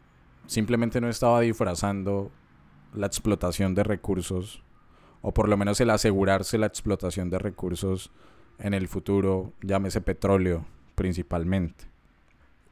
[0.47, 2.31] simplemente no estaba disfrazando
[2.93, 4.63] la explotación de recursos,
[5.21, 8.11] o por lo menos el asegurarse la explotación de recursos
[8.59, 11.85] en el futuro, llámese petróleo principalmente.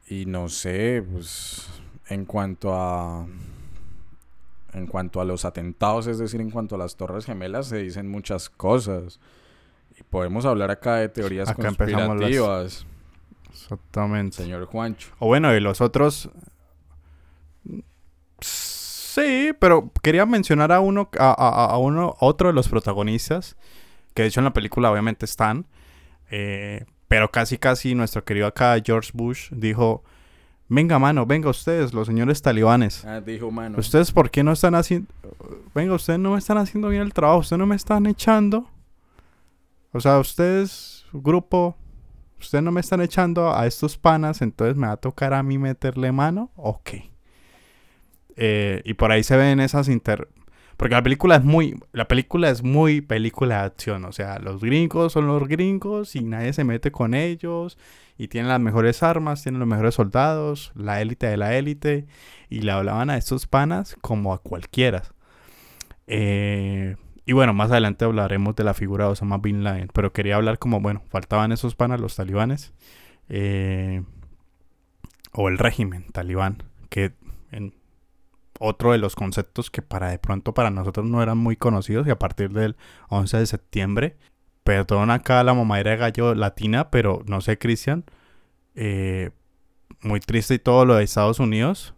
[0.08, 1.68] Y no sé, pues
[2.08, 3.26] en cuanto a
[4.72, 8.10] en cuanto a los atentados, es decir, en cuanto a las Torres Gemelas, se dicen
[8.10, 9.20] muchas cosas.
[9.98, 12.86] Y podemos hablar acá de teorías Acá empezamos las- conspirativas,
[13.50, 14.36] Exactamente.
[14.36, 15.08] señor Juancho.
[15.18, 16.28] O bueno, y los otros.
[18.40, 23.56] Sí, pero quería mencionar a uno, a, a- a uno, otro de los protagonistas,
[24.14, 25.66] que de hecho en la película obviamente están,
[26.30, 30.04] eh, pero casi casi nuestro querido acá George Bush dijo,
[30.68, 33.78] venga mano, venga ustedes, los señores talibanes, Ah, dijo mano.
[33.78, 35.08] ustedes por qué no están haciendo,
[35.74, 38.68] venga, ustedes no me están haciendo bien el trabajo, ustedes no me están echando,
[39.92, 41.74] o sea, ustedes, grupo,
[42.38, 45.56] ustedes no me están echando a estos panas, entonces me va a tocar a mí
[45.56, 46.50] meterle mano.
[46.56, 46.90] Ok.
[48.36, 50.28] Eh, y por ahí se ven esas inter...
[50.76, 51.80] Porque la película es muy...
[51.92, 54.04] La película es muy película de acción.
[54.04, 57.78] O sea, los gringos son los gringos y nadie se mete con ellos.
[58.18, 62.06] Y tienen las mejores armas, tienen los mejores soldados, la élite de la élite.
[62.50, 65.02] Y le hablaban a estos panas como a cualquiera.
[66.06, 69.88] Eh, y bueno, más adelante hablaremos de la figura de Osama Bin Laden.
[69.94, 72.74] Pero quería hablar como, bueno, faltaban esos panas, los talibanes.
[73.28, 74.02] eh,
[75.32, 76.62] o el régimen talibán.
[76.88, 77.12] Que
[77.50, 77.74] en
[78.58, 82.06] otro de los conceptos que para de pronto para nosotros no eran muy conocidos.
[82.06, 82.76] Y a partir del
[83.08, 84.16] 11 de septiembre
[84.66, 88.04] perdón acá la mamadera de gallo latina, pero no sé, Cristian,
[88.74, 89.30] eh,
[90.02, 91.94] muy triste y todo lo de Estados Unidos,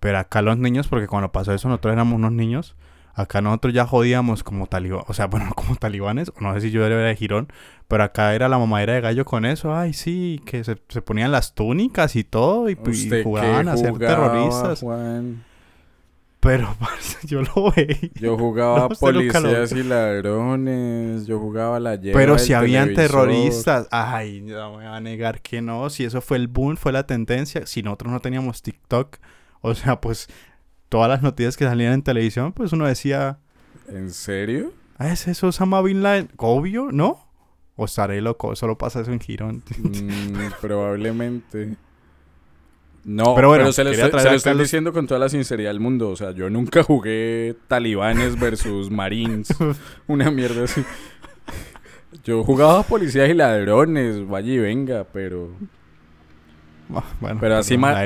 [0.00, 2.76] pero acá los niños, porque cuando pasó eso nosotros éramos unos niños,
[3.12, 6.86] acá nosotros ya jodíamos como talibanes, o sea, bueno, como talibanes, no sé si yo
[6.86, 7.52] era de Girón,
[7.88, 11.30] pero acá era la mamadera de gallo con eso, ay, sí, que se, se ponían
[11.30, 14.80] las túnicas y todo, y, y ¿Usted jugaban a ser terroristas.
[14.80, 15.44] Juan?
[16.48, 18.10] Pero, parce, yo lo veía.
[18.14, 21.26] Yo jugaba No, policías y ladrones.
[21.26, 23.26] Yo jugaba la lleva Pero si habían televisor.
[23.26, 25.90] terroristas, ay, no me va a negar que no.
[25.90, 27.66] Si eso fue el boom, fue la tendencia.
[27.66, 29.18] Si nosotros no teníamos TikTok,
[29.60, 30.26] o sea, pues
[30.88, 33.40] todas las noticias que salían en televisión, pues uno decía,
[33.86, 34.72] ¿En serio?
[34.96, 36.30] ah, ¿es eso Osama Bin Laden?
[36.38, 37.28] Obvio, ¿no?
[37.76, 39.62] O estaré loco, solo pasa eso en Girón.
[39.76, 41.76] Mm, probablemente.
[43.08, 46.10] No, Pero bueno, se lo estoy, se lo diciendo con toda la sinceridad del mundo.
[46.10, 49.48] O sea, yo nunca jugué talibanes versus marines.
[50.06, 50.84] Una mierda así.
[52.22, 55.48] Yo jugaba policías y ladrones, vaya y venga, pero...
[56.94, 57.96] Ah, bueno, Pero así, más,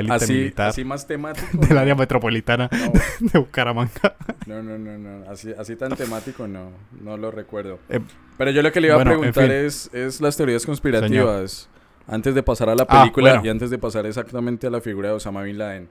[0.57, 1.47] así, más temático.
[1.67, 2.69] del área metropolitana
[3.19, 4.15] de Bucaramanga.
[4.45, 5.29] No, no, no, no.
[5.29, 6.71] Así, así tan temático no.
[7.01, 7.79] No lo recuerdo.
[7.89, 7.99] Eh,
[8.37, 9.65] Pero yo lo que le iba bueno, a en preguntar fin.
[9.65, 11.69] es, es las teorías conspirativas.
[12.07, 13.45] Antes de pasar a la Ah, película bueno.
[13.45, 15.89] y antes de pasar exactamente a la figura de Osama Bin Laden.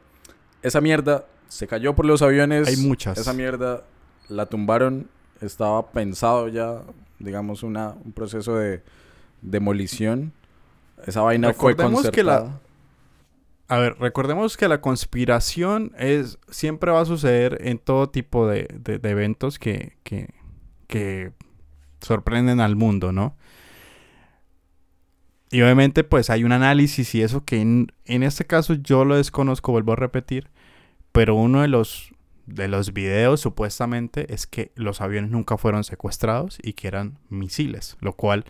[0.62, 2.68] Esa mierda se cayó por los aviones.
[2.68, 3.18] Hay muchas.
[3.18, 3.84] Esa mierda
[4.28, 5.08] la tumbaron.
[5.40, 6.82] Estaba pensado ya,
[7.18, 8.82] digamos, una, un proceso de
[9.40, 10.32] demolición.
[11.06, 12.60] Esa vaina fue Recordemos que la- concertada.
[13.68, 18.68] A ver, recordemos que la conspiración es siempre va a suceder en todo tipo de,
[18.78, 20.28] de- de eventos que, que,
[20.88, 21.32] que
[22.02, 23.34] sorprenden al mundo, ¿no?
[25.52, 29.70] Y obviamente pues hay un análisis y eso que en, este caso yo lo desconozco,
[29.70, 30.48] vuelvo a repetir,
[31.12, 32.10] pero uno de los,
[32.46, 37.98] de los videos supuestamente es que los aviones nunca fueron secuestrados y que eran misiles,
[38.00, 38.46] lo cual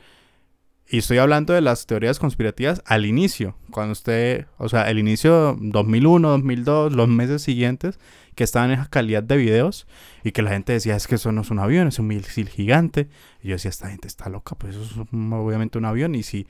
[0.88, 5.56] y estoy hablando de las teorías conspirativas al inicio, cuando usted, o sea, el inicio
[5.58, 7.98] 2001, 2002, los meses siguientes,
[8.34, 9.86] que estaban en esa calidad de videos
[10.22, 12.48] y que la gente decía, es que eso no es un avión, es un misil
[12.48, 13.08] gigante.
[13.42, 16.14] Y yo decía, esta gente está loca, pues eso es obviamente un avión.
[16.14, 16.46] Y si,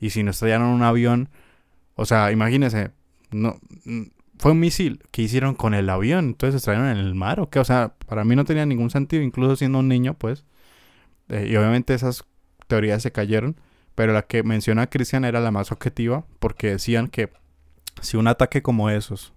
[0.00, 1.28] y si no estrellaron un avión,
[1.94, 2.90] o sea, imagínense,
[3.30, 3.58] no,
[4.38, 6.26] fue un misil, ¿qué hicieron con el avión?
[6.26, 7.58] Entonces estrellaron en el mar o qué?
[7.58, 10.44] O sea, para mí no tenía ningún sentido, incluso siendo un niño, pues.
[11.28, 12.24] Eh, y obviamente esas
[12.66, 13.56] teorías se cayeron,
[13.94, 17.30] pero la que menciona Cristian era la más objetiva, porque decían que
[18.00, 19.32] si un ataque como esos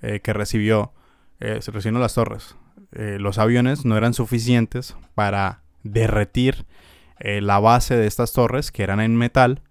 [0.00, 0.92] eh, que recibió,
[1.40, 2.56] eh, se recibieron las torres,
[2.92, 6.66] eh, los aviones no eran suficientes para derretir
[7.24, 9.62] la base de estas torres, que eran en metal,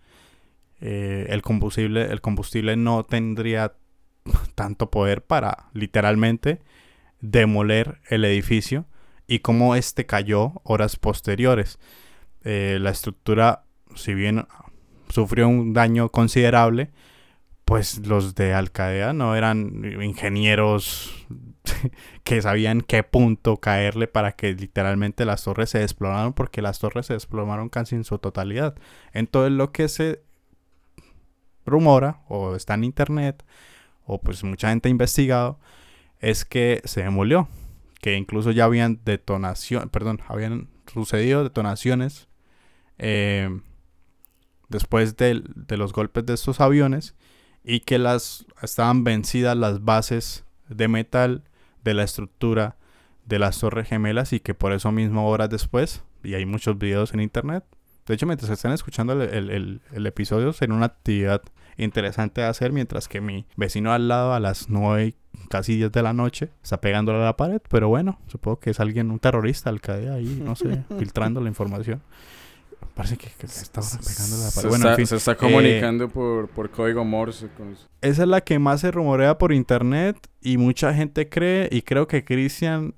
[0.81, 3.73] eh, el combustible, el combustible no tendría
[4.55, 6.59] tanto poder para literalmente
[7.21, 8.85] demoler el edificio
[9.27, 11.79] y cómo este cayó horas posteriores.
[12.43, 13.63] Eh, la estructura,
[13.95, 14.45] si bien
[15.09, 16.89] sufrió un daño considerable,
[17.65, 21.13] pues los de Al Qaeda no eran ingenieros
[22.23, 27.05] que sabían qué punto caerle para que literalmente las torres se desplomaron, porque las torres
[27.05, 28.75] se desplomaron casi en su totalidad.
[29.13, 30.23] Entonces lo que se
[31.65, 33.43] rumora o está en internet
[34.05, 35.59] o pues mucha gente ha investigado
[36.19, 37.47] es que se demolió,
[38.01, 42.27] que incluso ya habían detonación, perdón, habían sucedido detonaciones
[42.97, 43.49] eh,
[44.69, 47.15] después del- de, los golpes de estos aviones
[47.63, 51.43] y que las estaban vencidas las bases de metal
[51.83, 52.77] de la estructura
[53.25, 57.13] de las torres gemelas y que por eso mismo horas después, y hay muchos videos
[57.13, 57.63] en internet,
[58.07, 61.41] de hecho mientras están escuchando el, el- el- el episodio será una actividad
[61.77, 65.15] interesante de hacer mientras que mi vecino al lado a las 9 y
[65.49, 68.79] casi 10 de la noche está pegándole a la pared, pero bueno, supongo que es
[68.79, 72.01] alguien, un terrorista, al caer ahí, no sé, filtrando la información.
[72.95, 74.69] Parece que, que está pegándole a la Se, pared.
[74.69, 77.47] Bueno, en está, fin, se está eh, comunicando por, por código Morse.
[77.55, 81.83] con- esa es la que más se rumorea por internet y mucha gente cree y
[81.83, 82.93] creo que Cristian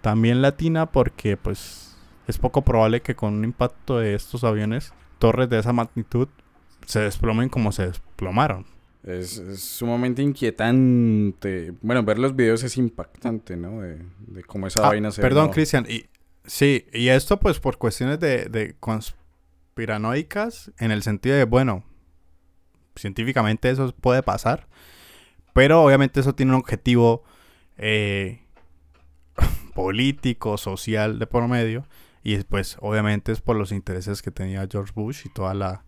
[0.00, 1.91] también latina porque pues
[2.32, 6.28] es poco probable que con un impacto de estos aviones torres de esa magnitud
[6.86, 8.66] se desplomen como se desplomaron.
[9.04, 11.72] Es, es sumamente inquietante.
[11.80, 13.80] Bueno, ver los videos es impactante, ¿no?
[13.80, 15.86] De, de cómo esa Ah, vaina se perdón, no- Cristian.
[15.88, 16.06] Y,
[16.44, 21.84] sí, y esto pues por cuestiones de, de conspiranoicas en el sentido de, bueno,
[22.96, 24.66] científicamente eso puede pasar,
[25.52, 27.24] pero obviamente eso tiene un objetivo
[27.78, 28.40] eh,
[29.74, 31.86] político, social de por medio,
[32.22, 35.84] y pues obviamente es por los intereses que tenía George Bush y toda la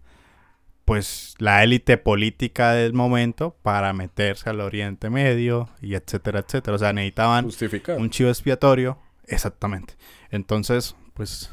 [0.84, 6.74] pues la élite política del momento para meterse al Oriente Medio y etcétera, etcétera.
[6.74, 7.98] O sea, necesitaban Justificado.
[7.98, 8.98] un chivo expiatorio.
[9.26, 9.94] Exactamente.
[10.30, 11.50] Entonces, pues.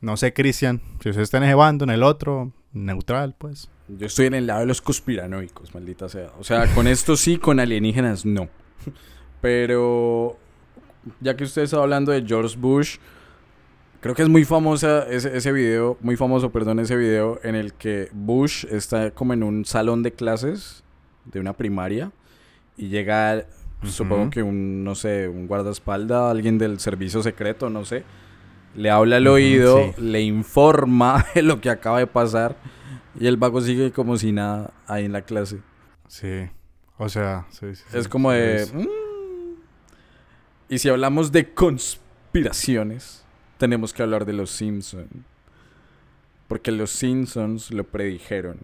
[0.00, 3.68] No sé, Cristian, si usted está en ese bando, en el otro, neutral, pues.
[3.88, 6.30] Yo estoy en el lado de los conspiranoicos, maldita sea.
[6.38, 8.48] O sea, con esto sí, con alienígenas no.
[9.40, 10.38] Pero
[11.20, 12.98] ya que usted está hablando de George Bush,
[14.00, 17.72] creo que es muy famosa ese, ese video, muy famoso, perdón, ese video en el
[17.74, 20.84] que Bush está como en un salón de clases
[21.24, 22.12] de una primaria
[22.76, 23.44] y llega,
[23.84, 28.04] supongo que un, no sé, un guardaespaldas, alguien del servicio secreto, no sé,
[28.76, 30.00] le habla al oído, sí.
[30.02, 32.56] le informa de lo que acaba de pasar
[33.18, 35.58] y el vago sigue como si nada ahí en la clase.
[36.06, 36.48] Sí.
[36.98, 38.66] O sea, sí, sí, Es como de...
[38.72, 38.86] "Mm".
[40.68, 43.24] Y si hablamos de conspiraciones,
[43.58, 45.08] tenemos que hablar de los Simpsons.
[46.46, 48.56] Porque los Simpsons lo predijeron.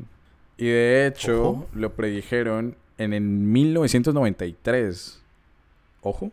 [0.56, 1.68] Y de hecho, Ojo.
[1.74, 5.20] lo predijeron en el 1993.
[6.00, 6.32] Ojo.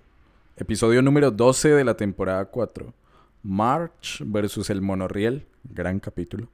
[0.56, 2.94] Episodio número 12 de la temporada 4.
[3.44, 5.46] March versus el monorriel.
[5.64, 6.48] Gran capítulo.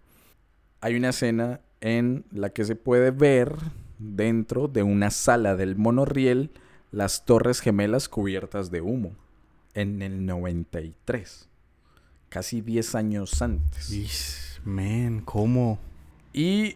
[0.82, 3.54] Hay una escena en la que se puede ver
[4.00, 6.52] dentro de una sala del monorriel
[6.92, 9.12] las torres gemelas cubiertas de humo.
[9.74, 11.47] En el 93.
[12.30, 13.90] Casi 10 años antes.
[13.90, 15.80] Ish, men, ¿cómo?
[16.34, 16.76] Y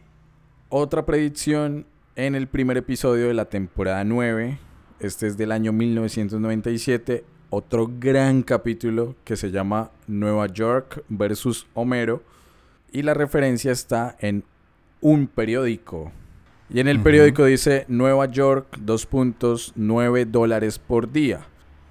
[0.70, 1.86] otra predicción
[2.16, 4.58] en el primer episodio de la temporada 9.
[5.00, 7.24] Este es del año 1997.
[7.50, 12.24] Otro gran capítulo que se llama Nueva York versus Homero.
[12.92, 14.44] Y la referencia está en
[15.02, 16.12] un periódico.
[16.70, 21.46] Y en el periódico dice Nueva York, dos puntos, 9 dólares por día.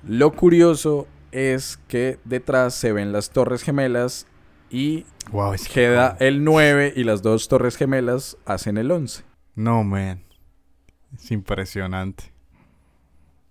[0.07, 4.27] Lo curioso es que detrás se ven las torres gemelas
[4.71, 9.25] y Wow, queda el 9 y las dos torres gemelas hacen el 11.
[9.55, 10.23] No, man.
[11.15, 12.33] Es impresionante.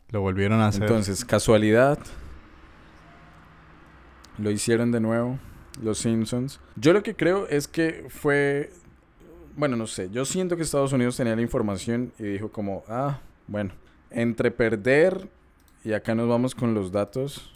[0.10, 0.84] Lo volvieron a hacer.
[0.84, 2.00] Entonces, casualidad.
[4.38, 5.38] Lo hicieron de nuevo
[5.82, 6.60] los Simpsons.
[6.76, 8.72] Yo lo que creo es que fue
[9.60, 13.20] bueno, no sé, yo siento que Estados Unidos tenía la información y dijo como, ah,
[13.46, 13.72] bueno,
[14.10, 15.28] entre perder
[15.84, 17.54] y acá nos vamos con los datos.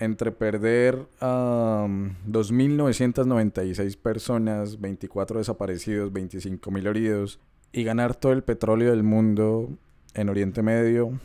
[0.00, 1.86] Entre perder a
[2.28, 7.40] 2.996 personas, 24 desaparecidos, 25.000 heridos
[7.72, 9.70] y ganar todo el petróleo del mundo
[10.14, 11.18] en Oriente Medio,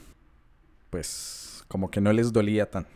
[0.89, 2.87] pues como que no les dolía tan.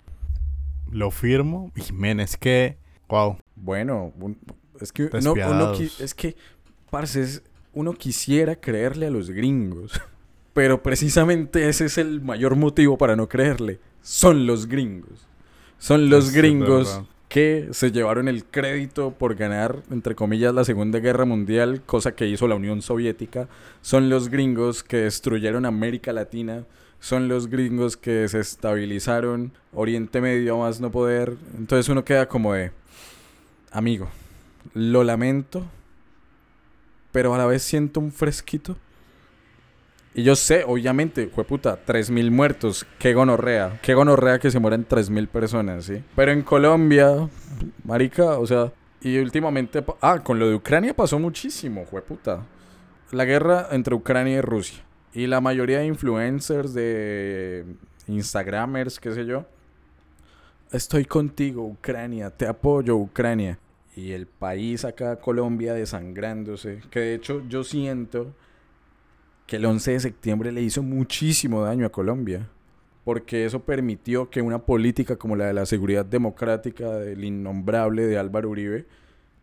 [0.91, 1.71] Lo firmo.
[1.93, 2.77] Men, es que...
[3.09, 3.37] Wow.
[3.55, 4.37] Bueno, un-
[4.79, 6.35] es que uno, uno es que,
[6.89, 7.41] parce,
[7.73, 9.99] uno quisiera creerle a los gringos,
[10.53, 13.79] pero precisamente ese es el mayor motivo para no creerle.
[14.01, 15.26] Son los gringos.
[15.79, 21.25] Son los gringos que se llevaron el crédito por ganar, entre comillas, la Segunda Guerra
[21.25, 23.47] Mundial, cosa que hizo la Unión Soviética.
[23.81, 26.65] Son los gringos que destruyeron América Latina.
[26.99, 31.35] Son los gringos que desestabilizaron Oriente Medio a más no poder.
[31.57, 32.71] Entonces uno queda como de,
[33.71, 34.09] amigo,
[34.73, 35.65] lo lamento,
[37.11, 38.77] pero a la vez siento un fresquito.
[40.17, 45.27] Y yo sé, obviamente, puta, 3.000 muertos, qué gonorrea, qué gonorrea que se mueran 3.000
[45.27, 46.03] personas, ¿sí?
[46.15, 47.29] Pero en Colombia,
[47.83, 52.43] marica, o sea, y últimamente, ah, con lo de Ucrania pasó muchísimo, puta.
[53.11, 54.83] La guerra entre Ucrania y Rusia.
[55.13, 57.65] Y la mayoría de influencers, de
[58.07, 59.45] Instagramers, qué sé yo,
[60.71, 63.59] estoy contigo, Ucrania, te apoyo, Ucrania.
[63.95, 66.81] Y el país acá, Colombia, desangrándose.
[66.89, 68.33] Que de hecho yo siento
[69.47, 72.47] que el 11 de septiembre le hizo muchísimo daño a Colombia.
[73.03, 78.17] Porque eso permitió que una política como la de la seguridad democrática del innombrable de
[78.17, 78.85] Álvaro Uribe,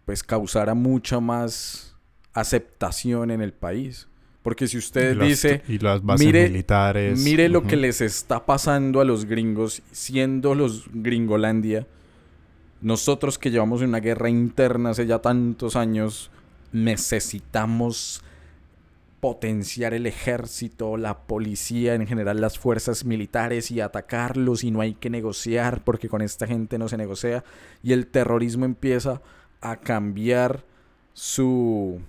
[0.04, 1.96] pues causara mucha más
[2.34, 4.06] aceptación en el país.
[4.42, 7.18] Porque si usted Y las- dice, Y las bases mire- militares.
[7.24, 11.86] Mire lo que les está pasando a los gringos, siendo los gringolandia.
[12.82, 16.30] Nosotros que llevamos una guerra interna hace ya tantos años,
[16.72, 18.22] necesitamos
[19.24, 24.92] potenciar el ejército, la policía, en general las fuerzas militares y atacarlos y no hay
[24.92, 27.42] que negociar porque con esta gente no se negocia
[27.82, 29.22] y el terrorismo empieza
[29.62, 30.66] a cambiar
[31.14, 32.02] su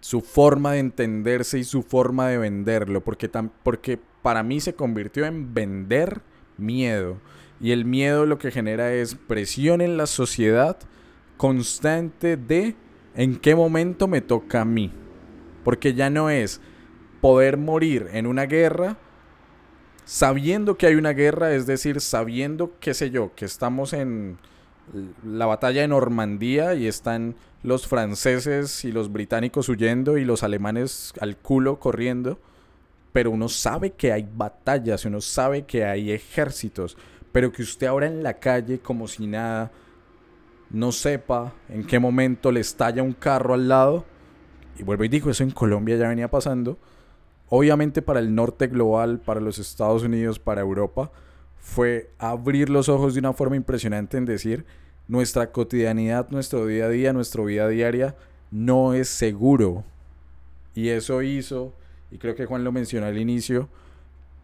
[0.00, 3.30] su forma de entenderse y su forma de venderlo, porque,
[3.62, 6.20] porque para mí se convirtió en vender
[6.58, 7.18] miedo.
[7.60, 10.78] Y el miedo lo que genera es presión en la sociedad
[11.36, 12.74] constante de
[13.14, 14.90] en qué momento me toca a mí.
[15.64, 16.60] Porque ya no es
[17.20, 18.96] poder morir en una guerra
[20.04, 24.38] sabiendo que hay una guerra, es decir, sabiendo, qué sé yo, que estamos en
[25.24, 31.12] la batalla de Normandía y están los franceses y los británicos huyendo y los alemanes
[31.20, 32.40] al culo corriendo,
[33.12, 36.96] pero uno sabe que hay batallas, uno sabe que hay ejércitos,
[37.30, 39.70] pero que usted ahora en la calle como si nada
[40.70, 44.04] no sepa en qué momento le estalla un carro al lado.
[44.78, 46.78] Y vuelvo y digo, eso en Colombia ya venía pasando.
[47.48, 51.10] Obviamente para el norte global, para los Estados Unidos, para Europa,
[51.58, 54.64] fue abrir los ojos de una forma impresionante en decir,
[55.06, 58.16] nuestra cotidianidad, nuestro día a día, nuestra vida diaria
[58.50, 59.84] no es seguro.
[60.74, 61.74] Y eso hizo,
[62.10, 63.68] y creo que Juan lo mencionó al inicio,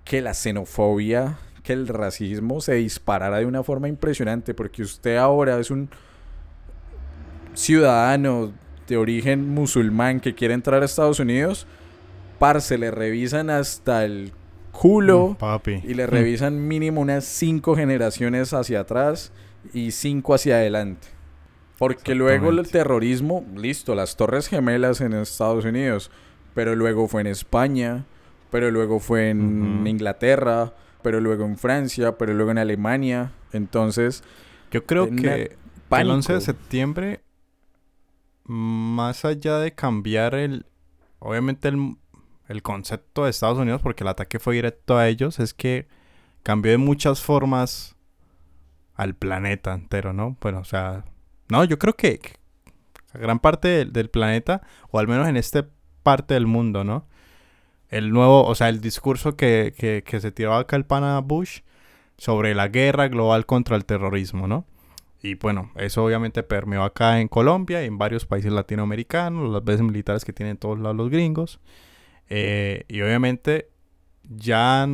[0.04, 5.58] que la xenofobia, que el racismo se disparara de una forma impresionante, porque usted ahora
[5.58, 5.88] es un
[7.54, 8.52] ciudadano
[8.88, 11.66] de origen musulmán que quiere entrar a Estados Unidos,
[12.38, 14.32] parce, le revisan hasta el
[14.72, 15.80] culo Mm, papi.
[15.84, 16.10] y le Mm.
[16.10, 19.32] revisan mínimo unas cinco generaciones hacia atrás
[19.72, 21.08] y cinco hacia adelante.
[21.78, 26.10] Porque luego el terrorismo, listo, las Torres Gemelas en Estados Unidos,
[26.54, 28.04] pero luego fue en España,
[28.50, 29.84] pero luego fue en.
[29.86, 30.72] Inglaterra,
[31.02, 33.30] pero luego en Francia, pero luego en Alemania.
[33.52, 34.22] Entonces,
[34.72, 35.50] Yo creo que el
[35.88, 36.14] pánico.
[36.14, 37.20] 11 de septiembre,
[38.48, 40.66] más allá de cambiar el,
[41.18, 41.96] obviamente el,
[42.48, 45.86] el concepto de Estados Unidos, porque el ataque fue directo a ellos, es que
[46.42, 47.94] cambió de muchas formas
[48.94, 50.36] al planeta entero, ¿no?
[50.40, 51.04] Bueno, o sea,
[51.50, 52.20] no, yo creo que,
[53.12, 55.68] gran parte del, planeta, o al menos en esta
[56.02, 57.06] parte del mundo, ¿no?
[57.90, 61.60] El nuevo, o sea, el discurso que, que, que se tiró acá el pana Bush
[62.16, 64.64] sobre la guerra global contra el terrorismo, ¿no?
[65.20, 69.82] Y bueno, eso obviamente permeó acá en Colombia y en varios países latinoamericanos, las bases
[69.82, 71.60] militares que tienen todos lados los gringos.
[72.28, 73.70] Eh, y obviamente
[74.22, 74.86] ya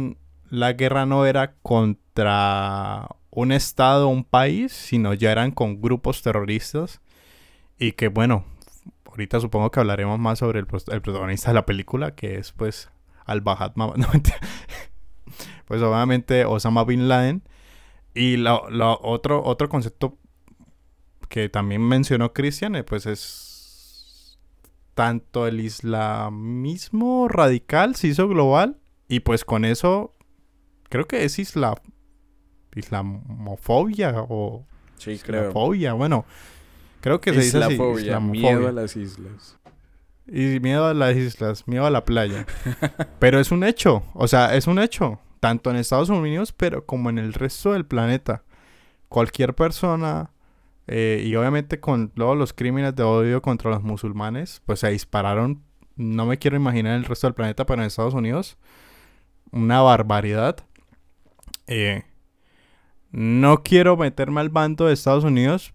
[0.49, 7.01] la guerra no era contra un estado un país, sino ya eran con grupos terroristas.
[7.79, 8.45] Y que bueno,
[9.07, 12.91] ahorita supongo que hablaremos más sobre el, protagonista de la película, que es pues
[13.27, 13.93] Al-Bahad no,
[15.67, 17.43] pues obviamente Osama Bin Laden.
[18.15, 20.19] Y la, la otro, otro concepto
[21.29, 24.39] que también mencionó Cristian, eh, pues es
[24.95, 30.13] tanto el islamismo radical se hizo global y pues con eso
[30.89, 31.75] creo que es isla,
[32.75, 34.65] islamofobia o
[34.97, 35.49] sí, creo.
[35.49, 36.25] islamofobia, bueno,
[37.01, 38.69] creo que se dice así, Islafobia, miedo islamofobia.
[38.69, 39.59] a las islas.
[40.27, 42.47] Y miedo a las islas, miedo a la playa.
[43.19, 47.11] pero es un hecho, o sea, es un hecho, tanto en Estados Unidos, pero como
[47.11, 48.45] en el resto del planeta.
[49.11, 50.31] Cualquier persona,
[50.87, 55.63] eh, y obviamente con todos los crímenes de odio contra los musulmanes, pues se dispararon,
[55.97, 58.57] no me quiero imaginar el resto del planeta, pero en Estados Unidos,
[59.51, 60.57] una barbaridad.
[61.67, 62.05] Eh,
[63.11, 65.75] no quiero meterme al bando de Estados Unidos,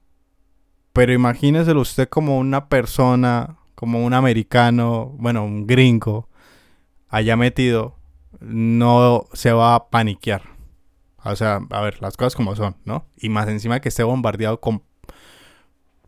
[0.93, 6.27] pero imagínese usted como una persona, como un americano, bueno, un gringo,
[7.07, 7.98] haya metido,
[8.39, 10.43] no se va a paniquear.
[11.23, 13.05] O sea, a ver, las cosas como son, ¿no?
[13.17, 14.83] Y más encima que esté bombardeado con,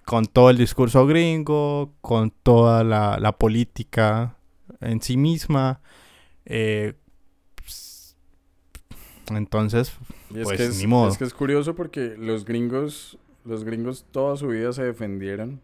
[0.06, 4.36] con todo el discurso gringo, con toda la, la política
[4.80, 5.82] en sí misma.
[6.46, 6.94] eh,
[7.56, 8.16] pues,
[9.30, 9.94] entonces,
[10.34, 11.10] Y es, Pues, que es, ni modo.
[11.10, 15.62] es que es curioso porque los gringos, los gringos toda su vida se defendieron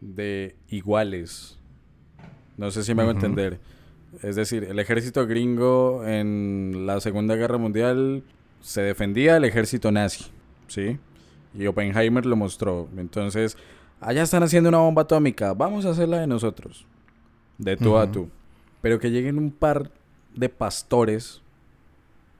[0.00, 1.58] de iguales.
[2.56, 3.18] No sé si me hago Ujú.
[3.20, 3.60] entender.
[4.22, 8.22] Es decir, el ejército gringo en la Segunda Guerra Mundial
[8.60, 10.26] se defendía del ejército nazi,
[10.68, 10.98] ¿sí?
[11.54, 12.88] Y Oppenheimer lo mostró.
[12.96, 13.56] Entonces,
[14.00, 16.86] allá están haciendo una bomba atómica, vamos a hacerla de nosotros.
[17.58, 18.28] De tú a tú.
[18.82, 19.90] Pero que lleguen un par
[20.34, 21.42] de pastores,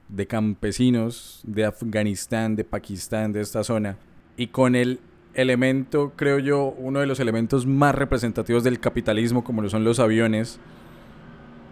[0.08, 3.96] de campesinos de Afganistán, de Pakistán, de esta zona,
[4.36, 5.00] y con el
[5.34, 9.98] elemento, creo yo, uno de los elementos más representativos del capitalismo, como lo son los
[9.98, 10.58] aviones,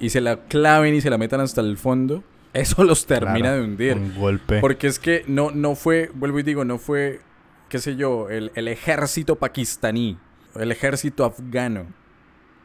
[0.04, 3.56] y se la claven y se la metan hasta el fondo, eso los termina claro,
[3.56, 3.96] de hundir.
[3.96, 4.60] un golpe.
[4.60, 7.22] Porque es que no, no fue, vuelvo y digo, no fue,
[7.70, 10.18] qué sé yo, el, el ejército pakistaní,
[10.56, 11.86] el ejército afgano.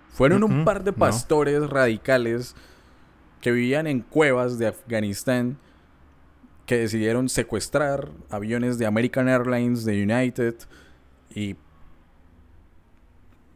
[0.10, 0.98] Fueron un par de no.
[0.98, 2.58] pastores radicales
[3.40, 5.58] que vivían en cuevas de Afganistán
[6.66, 10.56] que decidieron secuestrar aviones de American Airlines, de United
[11.34, 11.56] y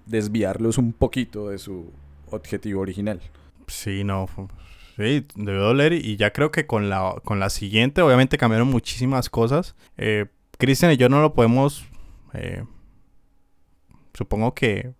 [0.05, 1.91] desviarlos un poquito de su
[2.31, 3.19] objetivo original.
[3.67, 4.27] Sí, no.
[4.95, 5.93] Sí, debió doler.
[5.93, 9.75] Y ya creo que con la, con la siguiente, obviamente cambiaron muchísimas cosas.
[9.97, 11.85] Eh, Cristian y yo no lo podemos.
[12.33, 12.63] eh,
[14.13, 14.93] supongo que.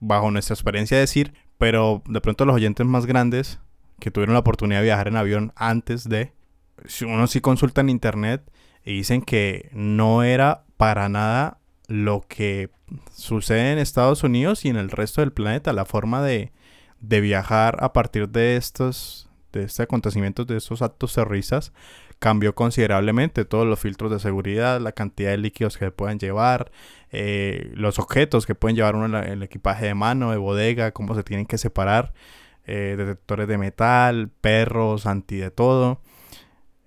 [0.00, 1.34] Bajo nuestra experiencia decir.
[1.58, 3.60] Pero de pronto los oyentes más grandes
[4.00, 6.32] que tuvieron la oportunidad de viajar en avión antes de.
[6.86, 8.50] Si uno sí consulta en internet
[8.84, 12.70] y dicen que no era para nada lo que
[13.12, 15.72] sucede en Estados Unidos y en el resto del planeta.
[15.72, 16.52] La forma de
[17.08, 21.72] de viajar a partir de estos de este acontecimientos, de estos actos terroristas,
[22.18, 26.72] cambió considerablemente todos los filtros de seguridad, la cantidad de líquidos que pueden llevar,
[27.12, 31.14] eh, los objetos que pueden llevar uno en el equipaje de mano, de bodega, cómo
[31.14, 32.12] se tienen que separar,
[32.66, 36.00] eh, detectores de metal, perros, anti de todo.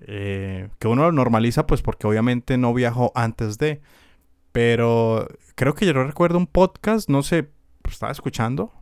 [0.02, 3.82] eh, que uno lo normaliza pues porque obviamente no viajó antes de.
[4.52, 7.50] Pero creo que yo recuerdo un podcast, no sé,
[7.82, 8.74] pues, estaba escuchando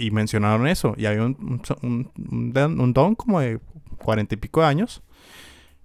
[0.00, 0.94] y mencionaron eso.
[0.96, 1.36] Y había un,
[1.82, 3.60] un, un- un don- como de
[3.98, 5.02] cuarenta y pico de años.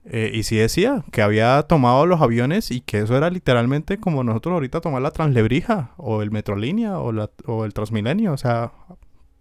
[0.05, 4.23] eh, y sí decía que había tomado los aviones y que eso era literalmente como
[4.23, 8.33] nosotros ahorita tomar la Translebrija o el Metrolínea o, la, o el Transmilenio.
[8.33, 8.71] O sea,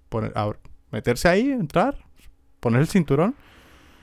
[0.09, 0.53] poner- a-
[0.91, 1.97] meterse ahí, entrar,
[2.61, 3.35] poner el cinturón.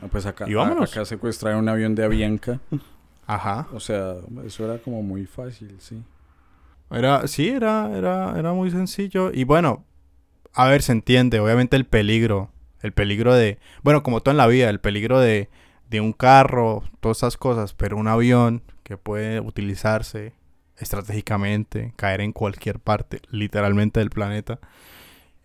[0.03, 0.91] Ah, Pues acá, Y vámonos.
[0.91, 2.59] acá secuestraron un avión de Avianca.
[3.27, 3.67] Ajá.
[3.73, 4.15] O sea,
[4.45, 6.03] eso era como muy fácil, sí.
[6.89, 9.31] Era, sí, era, era, era muy sencillo.
[9.33, 9.85] Y bueno,
[10.53, 12.51] a ver, se entiende, obviamente el peligro.
[12.81, 13.59] El peligro de.
[13.83, 15.49] Bueno, como todo en la vida, el peligro de,
[15.89, 17.73] de un carro, todas esas cosas.
[17.73, 20.33] Pero un avión que puede utilizarse
[20.77, 24.59] estratégicamente, caer en cualquier parte, literalmente del planeta.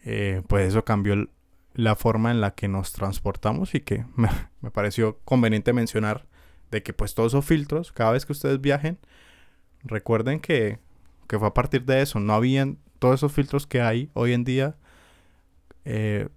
[0.04, 1.28] eh, pues eso cambió
[1.74, 4.28] la forma en la que nos transportamos y que me,
[4.60, 6.26] me pareció conveniente mencionar
[6.70, 8.98] de que pues todos esos filtros, cada vez que ustedes viajen,
[9.84, 10.78] recuerden que
[11.26, 12.20] que fue a partir de eso.
[12.20, 14.76] No habían todos esos filtros que hay hoy en día.
[15.86, 16.28] Eh,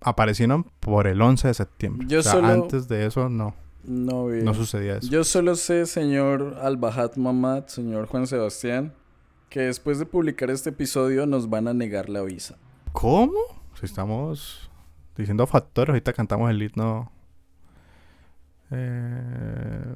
[0.00, 2.06] aparecieron por el 11 de septiembre.
[2.08, 3.54] Yo O sea, solo- antes de eso no,
[3.84, 5.08] No, sucedía eso.
[5.10, 8.92] Yo solo sé, señor Al-Bahat Mamad, señor Juan Sebastián,
[9.48, 12.56] que después de publicar este episodio nos van a negar la visa.
[12.92, 13.38] ¿Cómo?
[13.78, 14.68] Si estamos
[15.16, 17.10] diciendo factores, ahorita cantamos el himno.
[18.70, 19.94] Eh,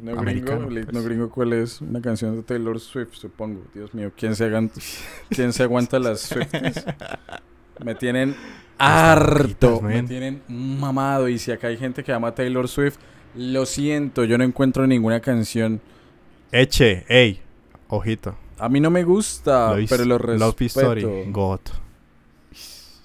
[0.00, 1.04] No Americano, gringo, el himno pues.
[1.04, 1.80] gringo, ¿cuál es?
[1.80, 3.62] Una canción de Taylor Swift, supongo.
[3.74, 4.80] Dios mío, ¿quién se aguanta,
[5.30, 6.84] ¿quién se aguanta las Swifties?
[7.84, 8.34] Me tienen
[8.78, 11.28] harto, me tienen mamado.
[11.28, 12.96] Y si acá hay gente que ama a Taylor Swift,
[13.34, 15.80] lo siento, yo no encuentro ninguna canción.
[16.50, 17.40] Eche, ey,
[17.88, 18.36] ojito.
[18.58, 21.30] A mí no me gusta, pero lo Love Story, respeto.
[21.32, 21.60] God.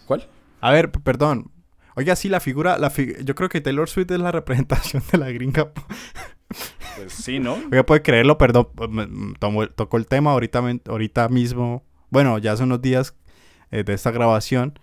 [0.05, 0.27] ¿Cuál?
[0.61, 1.51] A ver, perdón.
[1.95, 2.91] Oiga, sí, la figura, la
[3.23, 5.71] yo creo que Taylor Swift es la representación de la gringa.
[6.95, 7.53] Pues sí, ¿no?
[7.71, 8.67] Oiga, puede creerlo, perdón,
[9.75, 11.83] tocó el tema ahorita, ahorita mismo.
[12.09, 13.15] Bueno, ya hace unos días
[13.73, 14.79] eh, de esta grabación.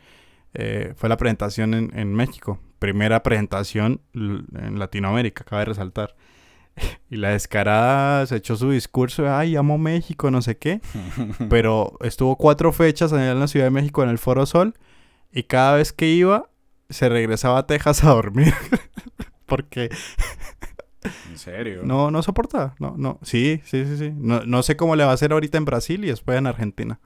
[0.55, 2.59] eh, fue la presentación en, en México.
[2.79, 6.15] Primera presentación en Latinoamérica, cabe resaltar.
[7.11, 10.81] Y la descarada se echó su discurso de, ay, amo México, no sé qué.
[11.51, 14.75] Pero estuvo cuatro fechas allá en la Ciudad de México en el Foro Sol.
[15.33, 16.49] Y cada vez que iba,
[16.89, 18.55] se regresaba a Texas a dormir.
[19.47, 19.91] Porque
[21.31, 21.81] En serio.
[21.85, 22.75] no, no soporta.
[22.79, 23.19] No, no.
[23.23, 24.13] Sí, sí, sí, sí.
[24.15, 27.01] No, no sé cómo le va a hacer ahorita en Brasil y después en Argentina.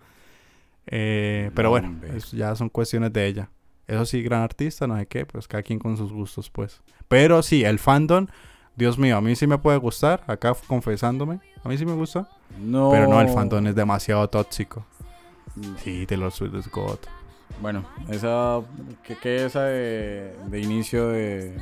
[0.87, 2.17] Eh, pero bueno, Hombre.
[2.17, 3.51] es- ya son cuestiones de ella.
[3.87, 6.81] Eso sí, gran artista, no sé qué, pues cada quien con sus gustos, pues.
[7.09, 8.27] Pero sí, el fandom,
[8.77, 12.29] Dios mío, a mí sí me puede gustar, acá confesándome, a mí sí me gusta.
[12.59, 12.91] No.
[12.91, 14.87] Pero no, el fandom es demasiado tóxico.
[15.83, 16.99] Sí, Taylor Swift es God.
[17.61, 18.61] Bueno, esa.
[19.05, 21.57] ¿Qué, qué esa de, de inicio de.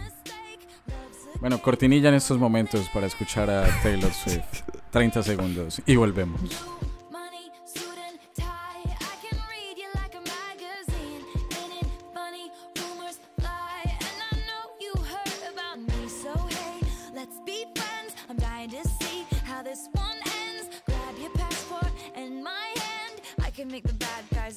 [1.40, 4.62] Bueno, cortinilla en estos momentos para escuchar a Taylor Swift.
[4.92, 6.40] 30 segundos y volvemos.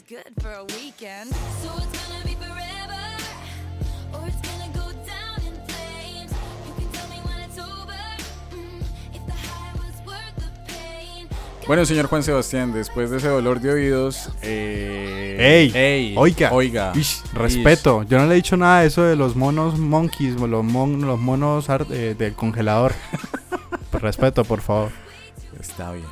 [0.07, 1.31] Good for a weekend.
[1.61, 3.03] So it's gonna be forever,
[4.13, 6.31] or it's gonna go down in flames.
[6.67, 7.93] You can tell me when it's over.
[8.51, 8.81] Mm,
[9.13, 11.27] if the high was worth the pain.
[11.67, 14.29] Bueno, señor Juan Sebastián, después de ese dolor de oídos.
[14.41, 15.71] Eh, ¡Ey!
[15.75, 16.51] ey, Oiga.
[16.53, 16.91] Oiga.
[16.95, 18.03] Ish, respeto.
[18.03, 21.19] Yo no le he dicho nada de eso de los monos monkeys, los, mon- los
[21.19, 22.93] monos eh, del congelador.
[23.93, 24.91] Respeto, por favor.
[25.59, 26.05] Está bien.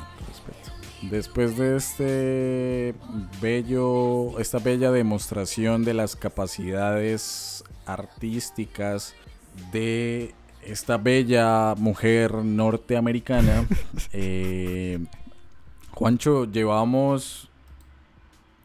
[1.10, 2.94] Después de este
[3.40, 9.14] bello, esta bella demostración de las capacidades artísticas
[9.72, 13.66] de esta bella mujer norteamericana,
[14.12, 15.04] eh,
[15.90, 17.50] Juancho, llevamos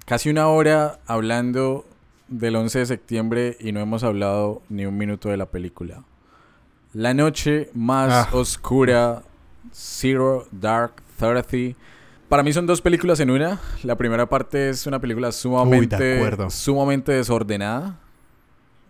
[0.06, 1.86] casi una hora hablando
[2.28, 6.04] del 11 de septiembre y no hemos hablado ni un minuto de la película.
[6.94, 8.30] La noche más Ah.
[8.32, 9.24] oscura,
[9.74, 11.76] Zero Dark Thirty.
[12.30, 13.60] Para mí son dos películas en una.
[13.84, 16.50] La primera parte es una película sumamente, acuerdo.
[16.52, 18.00] sumamente desordenada.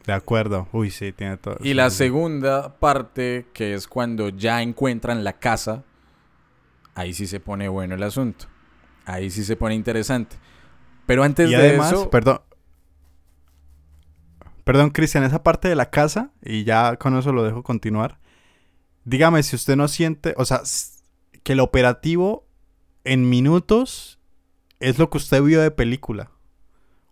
[0.05, 0.67] De acuerdo.
[0.73, 1.55] Uy, sí, tiene todo.
[1.61, 5.83] Y la sí, segunda parte, que es cuando ya encuentran la casa,
[6.95, 8.45] ahí sí se pone bueno el asunto.
[9.05, 10.35] Ahí sí se pone interesante.
[11.05, 12.41] Pero antes Y de eso, perdón.
[14.65, 18.19] Perdón, Cristian, esa parte de la casa, y ya con eso lo dejo continuar.
[19.05, 20.61] dígame si usted no siente, o sea,
[21.43, 22.48] que el operativo
[23.03, 24.19] en minutos
[24.79, 26.31] es lo que usted vio de película.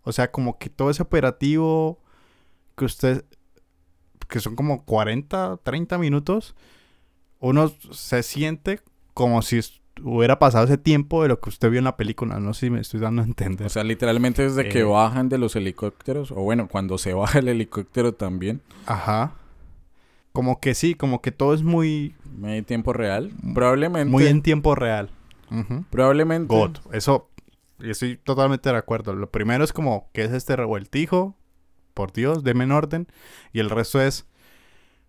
[0.02, 1.98] O sea, como que todo ese operativo
[2.76, 3.24] que usted,
[4.28, 6.54] que son como 40, 30 minutos,
[7.40, 8.80] uno se siente
[9.14, 9.60] como si
[10.02, 12.38] hubiera pasado ese tiempo de lo que usted vio en la película.
[12.38, 13.66] No sé si me estoy dando a entender.
[13.66, 14.84] O sea, literalmente desde que Eh.
[14.84, 19.34] bajan de los helicópteros, o bueno, cuando se baja el helicóptero también, Ajá.
[20.32, 24.74] Como que sí, como que todo es muy, medio tiempo real, probablemente, muy en tiempo
[24.76, 25.10] real.
[25.90, 26.78] Probablemente, God.
[26.92, 27.30] Eso,
[27.80, 29.14] estoy totalmente de acuerdo.
[29.14, 31.36] Lo primero es como, ¿qué es este revueltijo?
[31.94, 33.08] Por Dios, denme en orden.
[33.52, 34.26] Y el resto es,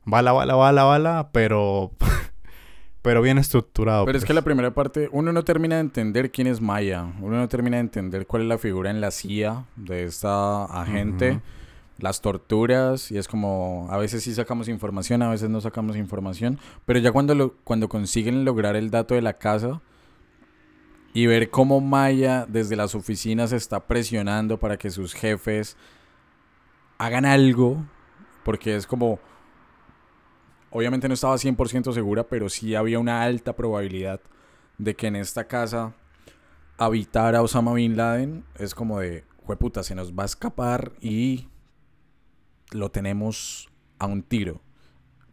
[0.05, 1.91] bala, bala, bala, bala, pero,
[3.01, 4.05] pero bien estructurado.
[4.05, 4.35] Pero es que pues.
[4.35, 7.81] la primera parte, uno no termina de entender quién es Maya, uno no termina de
[7.81, 11.41] entender cuál es la figura en la CIA de esta agente,
[11.97, 16.57] las torturas, y es como, a veces sí sacamos información, a veces no sacamos información,
[16.85, 19.81] pero ya cuando, lo, cuando consiguen lograr el dato de la casa
[21.13, 25.77] y ver cómo Maya desde las oficinas está presionando para que sus jefes
[26.97, 27.85] hagan algo,
[28.43, 29.19] porque es como...
[30.71, 34.21] Obviamente no estaba 100% segura, pero sí había una alta probabilidad
[34.77, 35.95] de que en esta casa
[36.79, 38.45] habitara Osama Bin Laden.
[38.55, 41.49] Es como de, jueputa, se nos va a escapar y
[42.71, 44.61] lo tenemos a un tiro.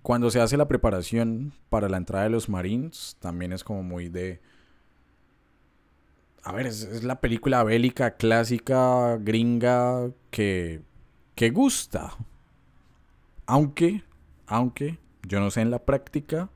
[0.03, 4.09] Cuando se hace la preparación para la entrada de los Marines, también es como muy
[4.09, 4.41] de...
[6.47, 10.81] A ver, es, es la película bélica clásica gringa que,
[11.35, 12.13] que gusta.
[13.47, 14.05] Aunque,
[14.47, 16.49] aunque, yo no sé en la práctica,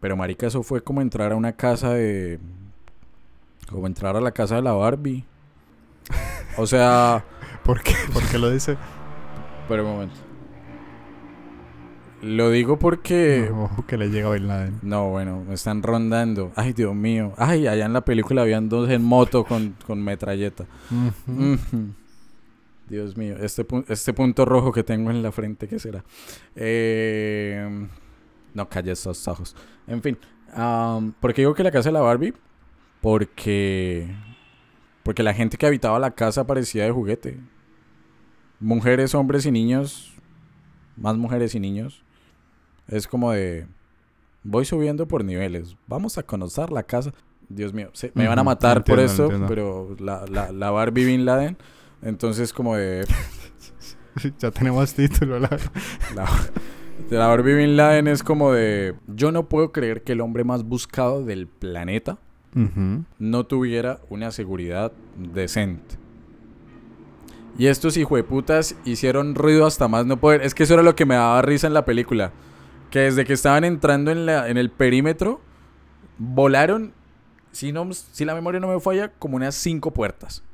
[0.00, 2.40] pero marica, eso fue como entrar a una casa de...
[3.70, 5.24] Como entrar a la casa de la Barbie.
[6.56, 7.24] O sea...
[7.64, 7.94] ¿Por qué?
[8.12, 8.76] ¿Por qué lo dice?
[9.68, 10.16] Pero un momento.
[12.24, 13.50] Lo digo porque...
[13.52, 14.78] Ojo que le llega a Bin Laden.
[14.82, 16.52] No, bueno, me están rondando.
[16.56, 17.32] Ay, Dios mío.
[17.36, 20.64] Ay, allá en la película habían dos en moto con, con metralleta.
[22.88, 26.04] Dios mío, este, pu- este punto rojo que tengo en la frente, ¿qué será?
[26.54, 27.88] Eh,
[28.52, 29.56] no, calla esos ojos.
[29.86, 30.18] En fin,
[30.54, 32.34] am, ¿por qué digo que la casa de la Barbie?
[33.00, 34.14] Porque,
[35.02, 37.38] porque la gente que habitaba la casa parecía de juguete.
[38.60, 40.14] Mujeres, hombres y niños,
[40.96, 42.02] más mujeres y niños.
[42.88, 43.66] Es como de,
[44.42, 47.12] voy subiendo por niveles, vamos a conocer la casa.
[47.48, 49.46] Dios mío, se- me van a matar por entiendo.
[49.48, 51.56] pero la, la, la Barbie Bin Laden,
[52.02, 53.04] entonces como de...
[54.38, 55.38] ya tenemos título.
[55.38, 55.48] La...
[56.14, 56.28] La,
[57.10, 58.94] la Barbie Bin Laden es como de...
[59.08, 62.18] Yo no puedo creer que el hombre más buscado del planeta
[63.18, 65.96] no tuviera una seguridad decente.
[67.58, 70.42] Y estos hijueputas hicieron ruido hasta más no poder.
[70.42, 72.30] Es que eso era lo que me daba risa en la película.
[72.94, 75.40] Que desde que estaban entrando en, la, en el perímetro,
[76.16, 76.92] volaron,
[77.50, 80.44] si, no, si la memoria no me falla, como unas cinco puertas.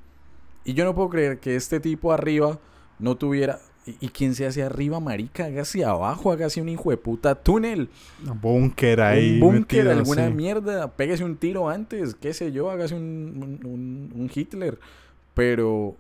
[0.64, 2.59] Y yo no puedo creer que este tipo arriba
[2.99, 3.59] no tuviera...
[3.86, 5.45] ¿Y, y quién se hace arriba, marica?
[5.47, 7.88] Hágase abajo, hágase un hijueputa túnel.
[8.26, 9.34] Un búnker ahí.
[9.34, 10.91] un búnker, alguna mierda.
[10.97, 14.78] Pégase un tiro antes, qué sé yo, hágase un, un, un- un Hitler.
[15.34, 15.97] Pero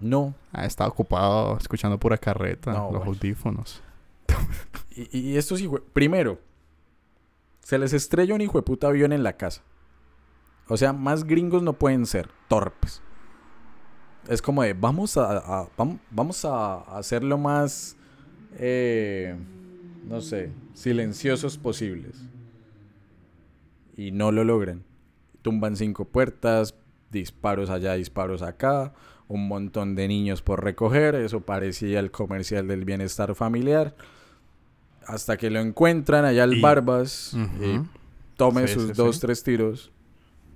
[0.00, 0.34] no.
[0.52, 2.72] Ah, estaba ocupado escuchando pura carreta.
[2.72, 3.12] No, los bueno.
[3.12, 3.82] audífonos.
[4.96, 5.82] Y, y estos hijue...
[5.92, 6.40] Primero,
[7.60, 9.62] se les estrella un hijo de puta avión en la casa.
[10.68, 13.02] O sea, más gringos no pueden ser, torpes.
[14.28, 17.96] Es como de, vamos a, a- vam- vamos a hacer lo más,
[18.58, 19.36] eh,
[20.08, 22.22] no sé, silenciosos posibles.
[23.96, 24.82] Y no lo logran.
[25.42, 26.74] Tumban cinco puertas,
[27.10, 28.94] disparos allá, disparos acá,
[29.28, 33.94] un montón de niños por recoger, eso parecía el comercial del bienestar familiar.
[35.06, 37.40] Hasta que lo encuentran allá al Y- Barbas y
[37.76, 37.86] Ujú.
[38.36, 39.20] tome Sí, sus sí, dos, sí.
[39.22, 39.90] tres tiros.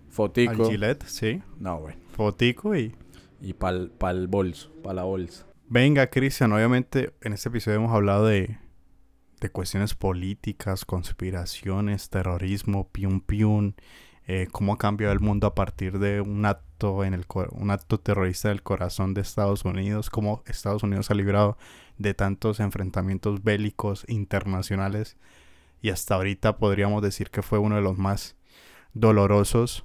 [0.07, 0.71] Al Fotico.
[0.71, 1.43] Gillette, sí.
[1.59, 1.99] No, bueno.
[2.13, 2.95] Fotico y...
[3.41, 5.47] Y pa'l, pa'l bolso, pa' la bolsa.
[5.69, 8.59] Venga, Cristian, obviamente en este episodio hemos hablado de,
[9.41, 13.77] de cuestiones políticas, conspiraciones, terrorismo, piun piun,
[14.27, 16.47] eh, cómo ha cambiado el mundo a partir de un
[16.81, 21.59] un acto terrorista del corazón de Estados Unidos, cómo Estados Unidos ha librado
[21.99, 25.16] de tantos enfrentamientos bélicos internacionales
[25.81, 28.37] y hasta ahorita podríamos decir que fue uno de los más
[28.95, 29.85] dolorosos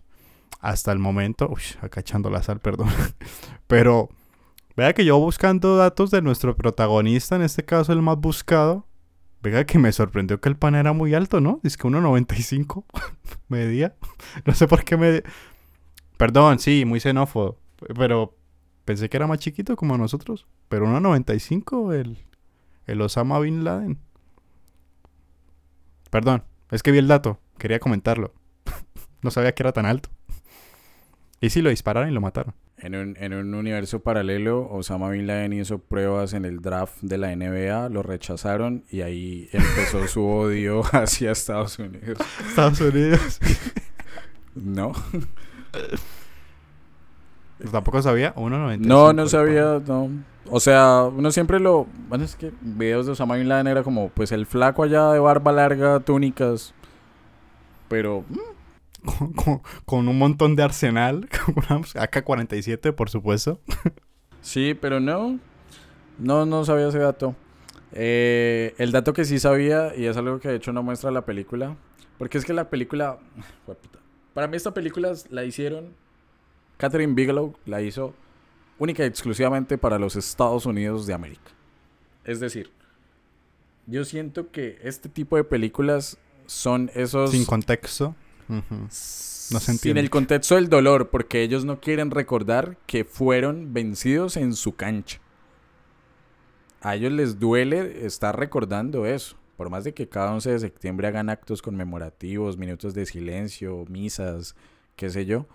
[0.59, 1.49] hasta el momento.
[1.49, 2.89] Uy, acá echando la sal, perdón.
[3.67, 4.09] Pero
[4.75, 8.87] vea que yo buscando datos de nuestro protagonista, en este caso el más buscado,
[9.41, 11.59] vea que me sorprendió que el pan era muy alto, ¿no?
[11.63, 12.85] Dice que 1.95
[13.49, 13.95] medía.
[14.45, 15.23] No sé por qué me...
[16.23, 17.59] Perdón, sí, muy xenófobo.
[17.97, 18.33] Pero
[18.85, 20.47] pensé que era más chiquito como nosotros.
[20.69, 22.17] Pero 1.95 el,
[22.87, 23.99] el Osama Bin Laden.
[26.09, 27.41] Perdón, es que vi el dato.
[27.57, 28.33] Quería comentarlo.
[29.21, 30.11] no sabía que era tan alto.
[31.41, 32.53] Y sí, lo dispararon y lo mataron.
[32.77, 37.17] En un, en un universo paralelo, Osama Bin Laden hizo pruebas en el draft de
[37.17, 42.17] la NBA, lo rechazaron y ahí empezó su odio hacia Estados Unidos.
[42.47, 43.41] Estados Unidos.
[44.55, 44.93] ¿No?
[47.71, 48.33] Tampoco sabía.
[48.35, 48.77] 1.95.
[48.79, 50.09] No, no sabía, no.
[50.49, 51.87] O sea, uno siempre lo...
[52.09, 55.19] Bueno, es que videos de Osama Bin Laden era como, pues el flaco allá de
[55.19, 56.73] barba larga, túnicas.
[57.87, 58.25] Pero...
[58.29, 61.29] mm, Con, con- con un montón de arsenal.
[61.45, 63.61] con una AK-47, por supuesto.
[64.41, 65.39] Sí, pero no.
[66.19, 67.35] No, no sabía ese dato.
[67.93, 71.25] Eh, el dato que sí sabía, y es algo que de hecho no muestra la
[71.25, 71.77] película,
[72.17, 73.19] porque es que la película...
[74.33, 75.93] Para mí esta película la hicieron...
[76.77, 78.13] Catherine Bigelow la hizo
[78.79, 81.51] única y exclusivamente para los Estados Unidos de América.
[82.25, 82.71] Es decir,
[83.85, 87.31] yo siento que este tipo de películas son esos...
[87.31, 88.15] Sin contexto.
[88.47, 94.37] No se Sin el contexto del dolor, porque ellos no quieren recordar que fueron vencidos
[94.37, 95.19] en su cancha.
[96.81, 99.37] A ellos les duele estar recordando eso.
[99.63, 104.57] Por más de que cada 11 de septiembre hagan actos conmemorativos, minutos de silencio, misas,
[104.97, 105.45] qué sé yo.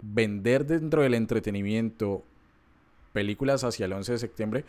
[0.00, 2.22] Vender dentro del entretenimiento
[3.12, 4.64] películas hacia el 11 de septiembre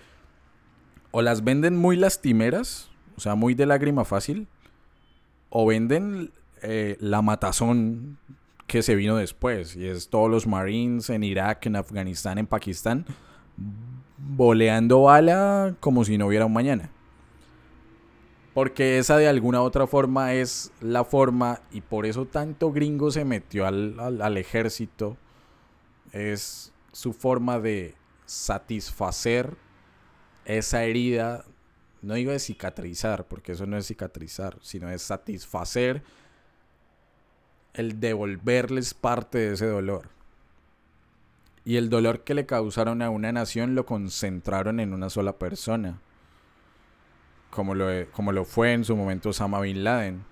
[1.11, 4.47] o las venden muy lastimeras, o sea, muy de lágrima fácil,
[5.51, 6.31] o venden
[6.63, 8.17] eh, la matazón
[8.65, 13.05] que se vino después, y es todos los Marines en Irak, en Afganistán, en Pakistán,
[14.17, 16.89] boleando bala como si no hubiera un mañana.
[18.57, 23.23] Porque esa de alguna otra forma es la forma, y por eso tanto gringo se
[23.23, 25.15] metió al, al- ejército,
[26.11, 27.93] es su forma de
[28.25, 29.55] satisfacer
[30.45, 31.45] esa herida,
[32.01, 36.01] no digo de cicatrizar, porque eso no es cicatrizar, sino es satisfacer
[37.75, 40.09] el devolverles parte de ese dolor.
[41.63, 46.01] Y el dolor que le causaron a una nación lo concentraron en una sola persona.
[47.49, 50.23] Como lo, como lo fue en su momento Osama Bin Laden.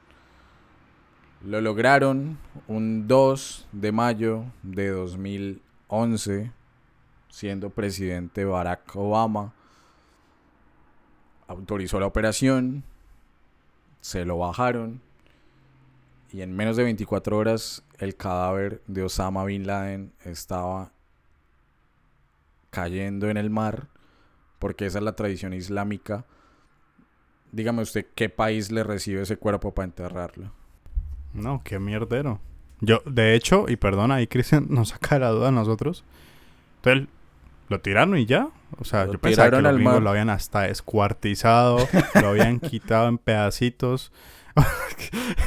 [1.43, 2.37] Lo lograron
[2.67, 6.51] un 2 de mayo de 2011,
[7.29, 9.53] siendo presidente Barack Obama.
[11.47, 12.83] Autorizó la operación,
[14.01, 15.01] se lo bajaron
[16.35, 20.91] y en menos de 24 horas el cadáver de Osama Bin Laden estaba
[22.71, 23.87] cayendo en el mar,
[24.59, 26.25] porque esa es la tradición islámica.
[27.51, 30.51] Dígame usted qué país le recibe ese cuerpo para enterrarlo.
[31.33, 32.39] No, qué mierdero.
[32.81, 36.03] Yo, de hecho, y perdona, ahí Cristian nos saca de la duda a nosotros.
[36.77, 37.07] Entonces,
[37.69, 38.49] lo tiraron y ya.
[38.77, 41.77] O sea, Lo yo pensaba que los gringos lo habían hasta descuartizado,
[42.21, 44.11] lo habían quitado en pedacitos.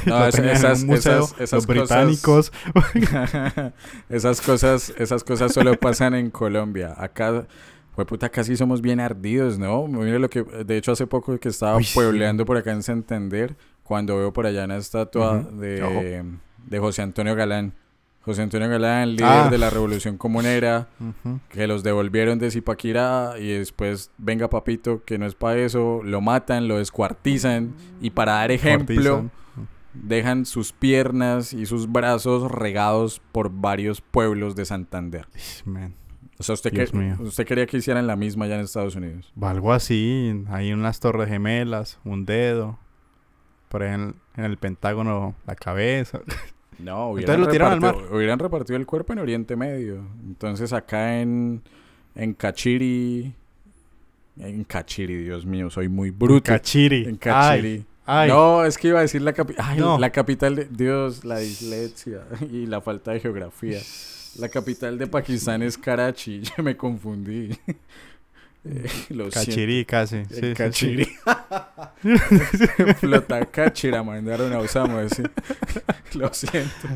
[0.05, 1.23] No, es- esas- museo.
[1.23, 2.51] esas- esas los cosas- británicos.
[4.09, 6.93] esas cosas, esas cosas solo pasan en Colombia.
[6.97, 7.45] Acá,
[7.99, 9.85] fue puta, casi somos bien ardidos, ¿no?
[9.85, 11.93] Mire lo que, de hecho, hace poco que estaba Uy, sí.
[11.93, 16.23] puebleando por acá en Santander, cuando veo por allá una estatua de,
[16.79, 17.73] José Antonio Galán.
[18.21, 19.47] José Antonio Galán, líder Ah.
[19.51, 20.87] de la Revolución Comunera,
[21.49, 26.21] que los devolvieron de Zipaquirá y después, venga papito, que no es para eso, lo
[26.21, 29.29] matan, lo descuartizan y para dar ejemplo
[29.93, 35.27] dejan sus piernas y sus brazos regados por varios pueblos de Santander.
[35.65, 35.95] Man.
[36.39, 37.17] O sea, usted, Dios que- mío.
[37.19, 39.31] usted quería que hicieran la misma allá en Estados Unidos.
[39.41, 42.79] Algo así, hay unas torres gemelas, un dedo,
[43.67, 46.21] por ahí en, en el Pentágono la cabeza.
[46.79, 50.01] No, hubieran, Entonces lo tiraron al repartido, hubieran repartido el cuerpo en Oriente Medio.
[50.25, 51.61] Entonces acá en,
[52.15, 53.35] en Cachiri...
[54.37, 56.41] En Cachiri, Dios mío, soy muy bruto.
[56.45, 57.03] Cachiri.
[57.03, 57.85] En Cachiri.
[58.05, 58.29] Ay, ay.
[58.29, 59.77] No, es que iba a decir la capital.
[59.77, 59.99] No.
[59.99, 60.69] La capital de.
[60.71, 63.79] Dios, la dislexia y la falta de geografía.
[64.39, 66.41] La capital de Pakistán es Karachi.
[66.57, 67.49] Yo me confundí.
[68.65, 70.25] Eh, lo Cachiri casi.
[70.25, 70.73] siento.
[70.73, 71.07] sí, En sí.
[72.99, 75.07] Flota Cachira mandaron a Osama.
[75.07, 75.23] sí.
[76.13, 76.87] Lo siento.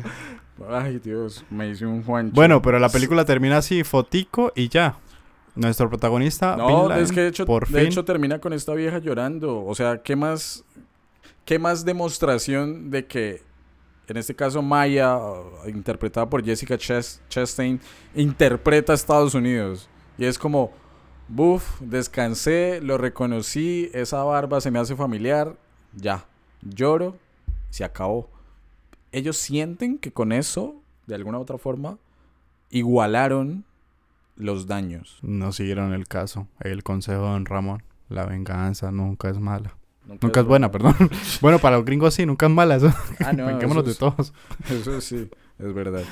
[0.68, 2.30] Ay, Dios, me hice un Juan.
[2.34, 4.96] Bueno, pero la película termina así, fotico y ya.
[5.56, 8.52] Nuestro protagonista, No, Bin Laden, es que de hecho, por de fin, hecho termina con
[8.52, 9.64] esta vieja llorando.
[9.64, 10.64] O sea, ¿qué más,
[11.46, 13.42] qué más demostración de que,
[14.12, 17.80] en este caso, Maya, uh, interpretada por Jessica Chas- Chastain,
[18.14, 19.88] interpreta a Estados Unidos?
[20.18, 20.70] Y es como,
[21.28, 25.56] buf, descansé, lo reconocí, esa barba se me hace familiar,
[25.94, 26.26] ya,
[26.62, 27.16] lloro,
[27.70, 28.28] se acabó.
[29.12, 30.74] Ellos sienten que con eso,
[31.06, 31.98] de alguna u otra forma,
[32.70, 33.64] igualaron
[34.36, 35.18] los daños.
[35.22, 36.48] no siguieron el caso.
[36.60, 37.82] El consejo de Don Ramón.
[38.08, 39.76] La venganza nunca es mala.
[40.06, 40.94] Nunca es buena, perdón.
[41.40, 42.76] bueno, para los gringos sí, nunca es mala.
[42.76, 42.92] Eso.
[43.24, 44.32] Ah, no, eso de es- todos.
[44.70, 45.28] Eso sí,
[45.58, 46.02] es verdad.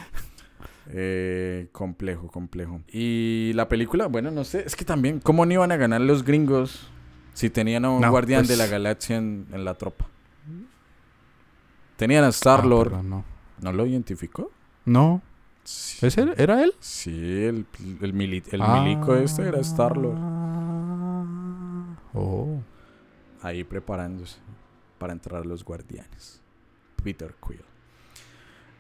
[0.88, 2.80] Eh, complejo, complejo.
[2.92, 6.24] Y la película, bueno, no sé, es que también, ¿cómo no iban a ganar los
[6.24, 6.88] gringos
[7.34, 10.06] si tenían a un No, guardián de pues- la galaxia en, en la tropa?
[11.96, 12.88] Tenían a Ah, Star-Lord.
[12.90, 13.24] perdón, no.
[13.60, 14.50] ¿No lo identificó?
[14.84, 15.22] No.
[15.64, 16.04] Sí.
[16.04, 16.34] ¿Es él?
[16.36, 16.72] ¿Era él?
[16.80, 17.10] Sí,
[17.44, 17.64] el,
[18.00, 18.82] el, mili- el Ah.
[18.82, 20.18] milico este era Star-Lord.
[22.14, 22.60] Oh.
[23.42, 24.38] Ahí preparándose
[24.98, 26.40] para entrar a los guardianes.
[27.02, 27.64] Peter Quill.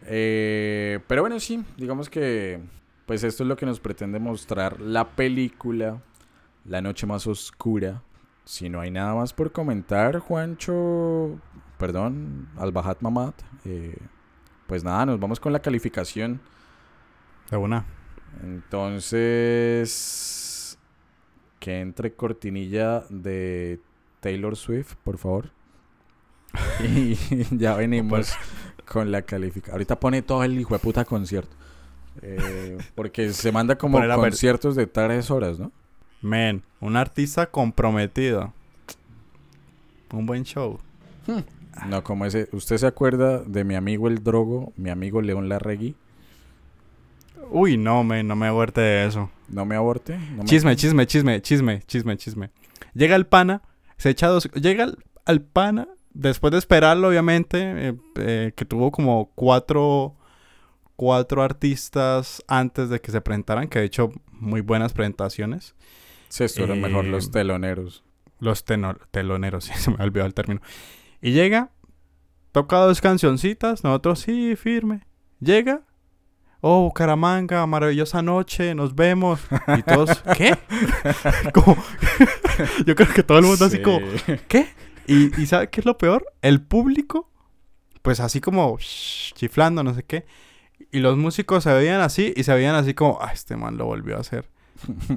[0.06, 2.60] Eh, pero bueno, sí, digamos que
[3.06, 6.00] pues esto es lo que nos pretende mostrar la película
[6.64, 8.02] La noche más oscura.
[8.44, 11.38] Si no hay nada más por comentar, Juancho,
[11.78, 13.34] perdón, Al-Bahat Mamad,
[13.64, 13.96] eh,
[14.66, 16.40] pues nada, nos vamos con la calificación.
[17.50, 17.84] De una.
[18.42, 19.58] Entonces,
[21.58, 23.80] que entre cortinilla de
[24.22, 25.50] Taylor Swift, por favor.
[26.82, 27.16] Y
[27.58, 28.32] ya venimos
[28.86, 29.74] con la calificación.
[29.74, 31.54] Ahorita pone todo el hijo de puta concierto.
[32.20, 35.72] Eh, porque se manda como conciertos de tres horas, ¿no?
[36.20, 38.52] Men, un artista comprometido.
[40.12, 40.78] Un buen show.
[41.88, 42.48] No, como ese.
[42.52, 45.96] ¿Usted se acuerda de mi amigo el Drogo, mi amigo León Larregui?
[47.50, 49.30] Uy, no, men, no me aguerte de eso.
[49.48, 50.18] No me aborte.
[50.18, 52.50] no me- Chisme, chisme, chisme, chisme, chisme, chisme.
[52.94, 53.62] Llega el pana,
[54.02, 54.50] se echa dos...
[54.54, 60.16] Llega al, al pana, después de esperarlo, obviamente, eh, eh, que tuvo como cuatro,
[60.96, 65.74] cuatro artistas antes de que se presentaran, que de hecho, muy buenas presentaciones.
[66.28, 68.02] Sí, esto era mejor los teloneros.
[68.40, 70.60] Los teno- teloneros, sí, se me ha olvidado el término.
[71.20, 71.70] Y llega,
[72.50, 75.06] toca dos cancioncitas, nosotros sí, firme.
[75.38, 75.82] Llega,
[76.62, 79.40] oh, Bucaramanga, maravillosa noche, nos vemos.
[79.76, 80.56] Y todos, ¿qué?
[81.52, 81.76] Como-
[82.86, 84.00] yo creo que todo el mundo así como.
[84.48, 84.68] ¿qué?
[85.06, 86.24] Y, y ¿sabe qué es lo peor?
[86.40, 87.28] El público,
[88.02, 90.24] pues así como shh, chiflando, no sé qué.
[90.92, 93.84] Y los músicos se veían así y se veían así como, ah, este man lo
[93.86, 94.48] volvió a hacer.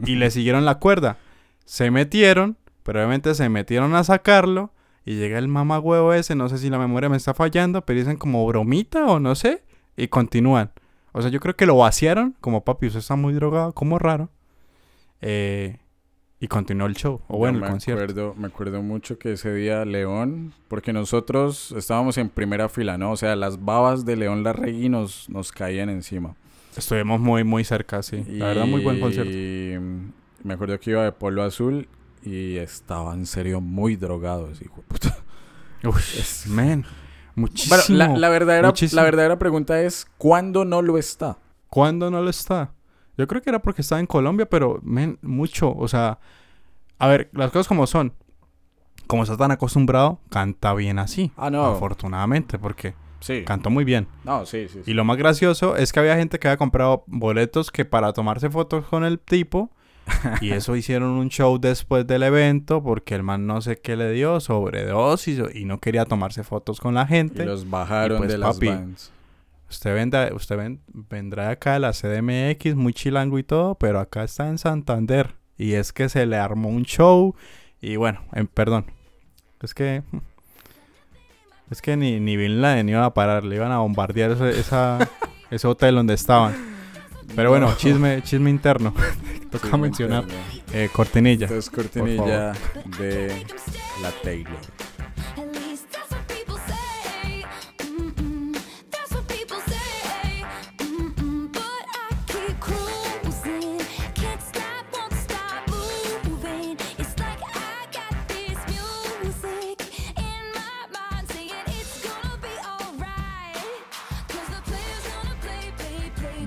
[0.06, 1.18] y le siguieron la cuerda.
[1.66, 4.72] Se metieron, pero obviamente se metieron a sacarlo.
[5.08, 8.18] Y llega el mamagüevo ese, no sé si la memoria me está fallando, pero dicen
[8.18, 9.64] como bromita o no sé.
[9.98, 10.72] Y continúan.
[11.18, 14.30] O sea, yo creo que lo vaciaron, como papi, usted está muy drogado, como raro.
[15.22, 15.78] Eh,
[16.42, 18.04] y continuó el show, o bueno, el concierto.
[18.04, 23.12] Acuerdo, me acuerdo mucho que ese día León, porque nosotros estábamos en primera fila, ¿no?
[23.12, 26.36] O sea, las babas de León Larregui nos, nos caían encima.
[26.76, 28.22] Estuvimos muy, muy cerca, sí.
[28.28, 29.32] La verdad, muy buen concierto.
[29.32, 29.78] Y
[30.44, 31.88] me acuerdo que iba de polo azul
[32.24, 35.18] y estaba en serio muy drogado ese hijo de puta.
[35.82, 36.02] Uy,
[36.48, 36.84] man,
[37.36, 37.98] Bueno, muchísimo.
[37.98, 38.98] la, la verdadera, muchísimo.
[39.00, 41.38] la verdadera pregunta es, ¿cuándo no lo está?
[41.70, 42.72] ¿Cuándo no lo está?
[43.18, 45.74] Yo creo que era porque estaba en Colombia, pero, men, mucho.
[45.76, 46.20] O sea,
[47.00, 48.14] a ver, las cosas como son.
[49.08, 51.32] Como está tan acostumbrado, canta bien así.
[51.38, 51.64] Ah, no.
[51.66, 53.44] Afortunadamente, porque Sí.
[53.46, 54.08] cantó muy bien.
[54.24, 54.82] No, sí, sí.
[54.84, 54.92] sí.
[54.92, 58.50] Y lo más gracioso es que había gente que había comprado boletos que para tomarse
[58.50, 59.70] fotos con el tipo.
[60.42, 64.12] Y eso hicieron un show después del evento porque el man no sé qué le
[64.12, 67.46] dio, sobredosis y no quería tomarse fotos con la Y gente.
[67.46, 69.12] los bajaron Y pues, de las papi, vans.
[69.70, 74.24] Usted, vendrá, usted ven- vendrá acá de la CDMX, muy chilango y todo, pero acá
[74.24, 75.36] está en Santander.
[75.58, 77.34] Y es que se le armó un show.
[77.82, 78.86] Y bueno, em, perdón.
[79.62, 80.04] Es que.
[81.72, 85.00] Es que ni, ni Bin Laden iba a parar, le iban a bombardear ese, esa,
[85.50, 86.54] ese hotel donde estaban.
[87.36, 87.78] Pero bueno, No.
[87.78, 88.94] chisme, chisme interno.
[89.52, 90.26] Toca mencionar.
[90.74, 91.46] Eh, cortinilla.
[91.46, 92.52] Entonces, cortinilla
[93.00, 93.46] de
[94.02, 94.58] la Taylor.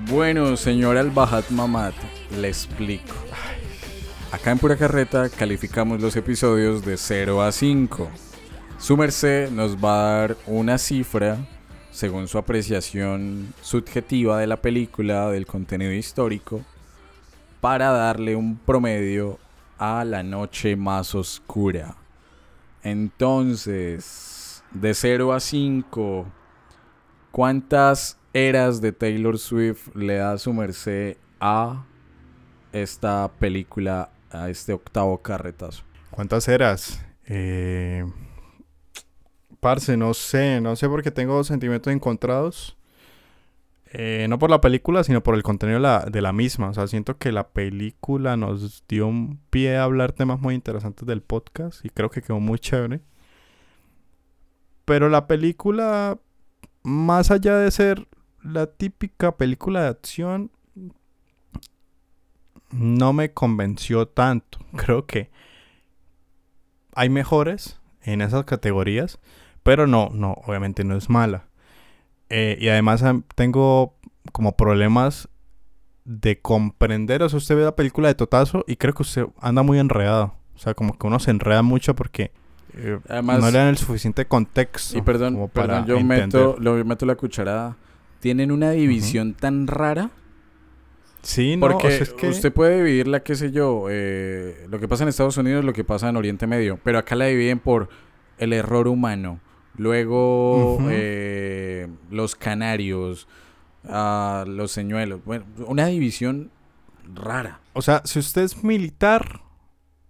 [0.08, 1.92] Bueno, señor Al-Bahat Mamad,
[2.40, 3.14] le explico.
[4.32, 8.08] Acá en Pura Carreta calificamos los episodios de 0 a 5.
[8.78, 11.36] Su merced nos va a dar una cifra
[11.90, 16.62] según su apreciación subjetiva de la película, del contenido histórico,
[17.60, 19.38] para darle un promedio
[19.76, 21.96] a la noche más oscura.
[22.82, 26.26] Entonces, de 0 a 5,
[27.30, 31.84] ¿Cuántas eras de Taylor Swift le da su merced a
[32.72, 35.82] esta película, a este octavo carretazo?
[36.10, 37.04] ¿Cuántas eras?
[37.26, 38.04] Eh,
[39.60, 42.76] parce, no sé, no sé porque tengo sentimientos encontrados.
[43.92, 46.68] Eh, no por la película, sino por el contenido de la, de la misma.
[46.68, 51.06] O sea, siento que la película nos dio un pie a hablar temas muy interesantes
[51.06, 53.00] del podcast y creo que quedó muy chévere.
[54.84, 56.18] Pero la película,
[56.82, 58.08] más allá de ser
[58.48, 60.50] la típica película de acción,
[62.70, 64.58] no me convenció tanto.
[64.76, 65.30] Creo que
[66.94, 69.18] hay mejores en esas categorías,
[69.62, 71.46] pero no, no, obviamente no es mala.
[72.30, 73.02] Eh, y además
[73.34, 73.94] tengo
[74.32, 75.28] como problemas
[76.04, 77.22] de comprender.
[77.22, 80.34] O sea, usted ve la película de Totazo y creo que usted anda muy enredado.
[80.54, 82.32] O sea, como que uno se enreda mucho porque
[82.74, 84.98] eh, Además- no le dan el suficiente contexto.
[84.98, 86.26] Y perdón, como para perdón, yo entender.
[86.26, 87.76] meto, lo, meto la cucharada.
[88.20, 90.10] Tienen una división tan rara.
[91.22, 92.28] Sí, no, porque o sea, es que...
[92.28, 95.84] usted puede dividirla, qué sé yo, eh, lo que pasa en Estados Unidos, lo que
[95.84, 97.88] pasa en Oriente Medio, pero acá la dividen por
[98.38, 99.40] el error humano,
[99.76, 103.26] luego eh, los canarios,
[103.88, 106.50] ah, los señuelos, bueno, una división
[107.14, 107.60] rara.
[107.72, 109.42] O sea, si usted es militar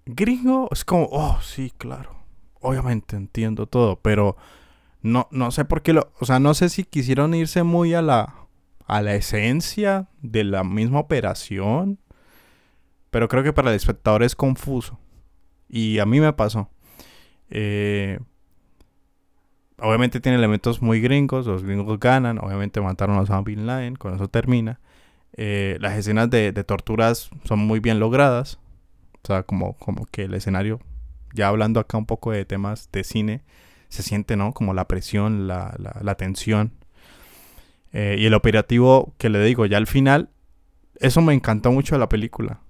[0.04, 2.16] gringo, es como, oh, sí, claro.
[2.61, 4.36] Obviamente entiendo todo, pero
[5.09, 6.12] no, no sé por qué lo.
[6.20, 8.34] O sea, no sé si quisieron irse muy a la,
[8.86, 11.98] a la esencia de la misma operación.
[13.11, 14.98] Pero creo que para el espectador es confuso.
[15.68, 16.70] Y a mí me pasó.
[17.50, 18.18] Eh,
[19.78, 21.46] obviamente tiene elementos muy gringos.
[21.46, 22.38] Los gringos ganan.
[22.38, 23.96] Obviamente mataron a Osama Bin Laden.
[23.96, 24.80] Con eso termina.
[25.34, 28.59] Eh, las escenas de, de torturas son muy bien logradas.
[29.22, 30.80] O sea, como, como que el escenario,
[31.34, 33.42] ya hablando acá un poco de temas de cine,
[33.89, 34.53] se siente, ¿no?
[34.53, 36.72] Como la presión, la, la, tensión.
[37.93, 40.30] Eh, y el operativo, que le digo, ya al final,
[40.97, 42.61] eso me encantó mucho de la película.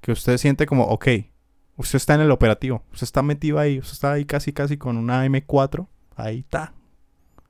[0.00, 1.08] Que usted siente como, ok,
[1.76, 4.96] usted está en el operativo, usted está metido ahí, usted está ahí casi, casi con
[4.96, 5.86] una M4,
[6.16, 6.74] ahí está.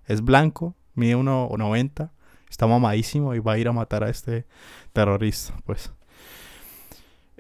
[0.07, 2.11] Es blanco, mide 1,90,
[2.49, 4.47] está mamadísimo y va a ir a matar a este
[4.93, 5.93] terrorista, pues.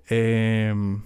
[0.08, 1.02] Em,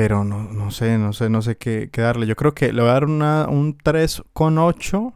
[0.00, 2.26] pero no, no sé, no sé, no sé qué, darle.
[2.26, 5.12] Yo creo que le voy a dar una, un 3,8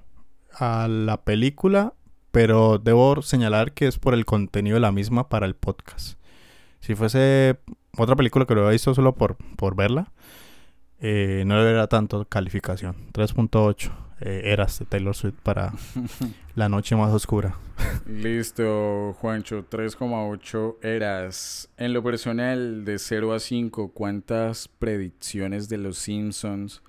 [0.53, 1.95] a la película,
[2.33, 6.19] pero debo señalar que es por el contenido de la misma para el podcast.
[6.81, 7.61] Si fuese
[7.97, 10.13] otra película que lo hubiera visto solo por, por verla,
[11.01, 12.95] eh, no le daría tanto calificación.
[13.15, 13.91] 3.8
[14.25, 15.73] eh, eras de Taylor Swift para
[16.57, 17.55] la noche más oscura.
[18.07, 21.69] Listo, Juancho, 3,8 eras.
[21.77, 26.83] En lo personal, de 0 a 5, ¿cuántas predicciones de los Simpsons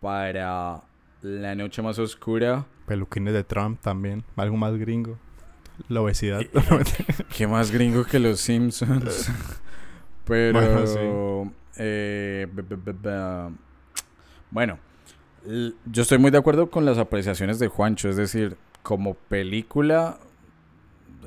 [0.00, 0.80] para
[1.22, 2.66] la noche más oscura?
[2.86, 5.18] Peluquines de Trump también, algo más gringo.
[5.88, 6.40] La obesidad.
[7.36, 9.30] ¿Qué más gringo que los Simpsons?
[10.24, 10.98] Pero, Bueno, sí.
[11.78, 12.64] eh, b-
[14.50, 14.78] bueno,
[15.44, 20.18] yo estoy muy de acuerdo con las apreciaciones de Juancho, es decir, como película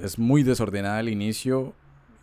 [0.01, 1.73] es muy desordenada al inicio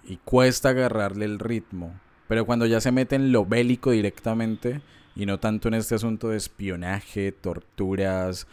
[0.05, 1.93] y cuesta agarrarle el ritmo,
[2.29, 4.81] pero cuando ya se mete en lo bélico directamente
[5.15, 8.47] y no tanto en este asunto de espionaje, torturas,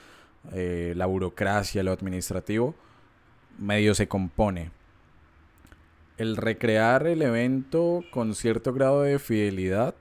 [0.53, 2.75] eh, la burocracia, lo administrativo,
[3.57, 4.71] medio se compone.
[6.17, 9.95] El recrear el evento con cierto grado de fidelidad,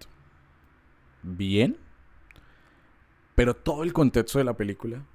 [1.23, 1.77] bien,
[3.39, 5.07] pero todo el contexto de la película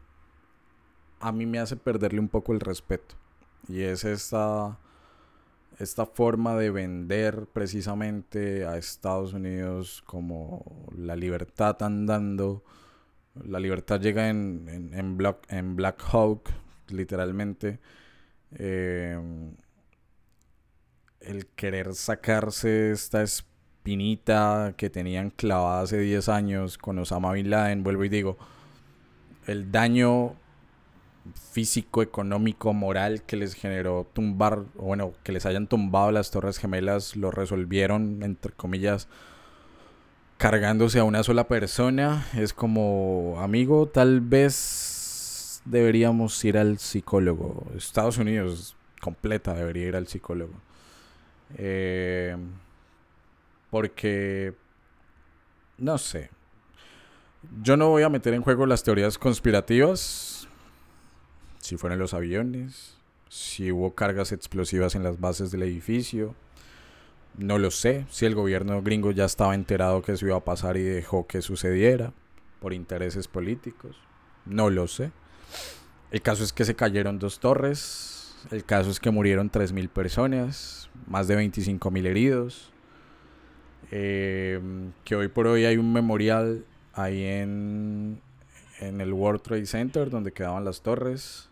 [1.19, 3.15] a mí me hace perderle un poco el respeto.
[3.67, 4.79] Y es esta,
[5.77, 12.63] esta forma de vender precisamente a Estados Unidos como la libertad andando.
[13.43, 16.49] La libertad llega en, en, en Black, en Black Hawk,
[16.87, 17.81] literalmente.
[18.53, 19.19] Eh,
[21.19, 23.21] el querer sacarse esta
[23.83, 28.37] espinita que tenían clavada hace 10 años con Osama Bin Laden, vuelvo y digo,
[29.45, 30.35] el daño
[31.51, 37.17] físico, económico, moral que les generó tumbar, bueno, que les hayan tumbado las Torres Gemelas,
[37.17, 39.09] lo resolvieron, entre comillas,
[40.37, 42.25] cargándose a una sola persona.
[42.37, 47.67] Es como, amigo, tal vez deberíamos ir al psicólogo.
[47.75, 50.53] Estados Unidos completa debería ir al psicólogo.
[51.57, 52.37] Eh,
[53.73, 54.53] porque,
[55.79, 56.29] no sé.
[57.63, 60.47] Yo no voy a meter en juego las teorías conspirativas.
[61.57, 66.35] Si fueron los aviones, si hubo cargas explosivas en las bases del edificio.
[67.35, 68.05] No lo sé.
[68.11, 71.41] Si el gobierno gringo ya estaba enterado que eso iba a pasar y dejó que
[71.41, 72.13] sucediera
[72.59, 73.97] por intereses políticos.
[74.45, 75.11] No lo sé.
[76.11, 78.35] El caso es que se cayeron dos torres.
[78.51, 80.91] El caso es que murieron 3.000 personas.
[81.07, 82.72] Más de 25.000 heridos.
[83.91, 84.59] Eh,
[85.03, 88.19] que hoy por hoy hay un memorial ahí en,
[88.79, 91.49] en el World Trade Center donde quedaban las torres.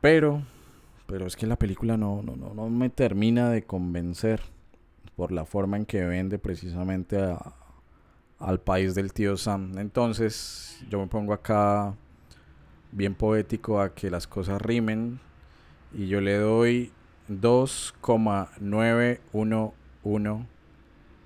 [0.00, 0.42] Pero,
[1.06, 4.40] pero es que la película no, no, no, no me termina de convencer
[5.16, 7.54] por la forma en que vende precisamente a,
[8.38, 9.78] al país del tío Sam.
[9.78, 11.94] Entonces yo me pongo acá
[12.90, 15.20] bien poético a que las cosas rimen
[15.94, 16.90] y yo le doy
[17.28, 19.81] 2,911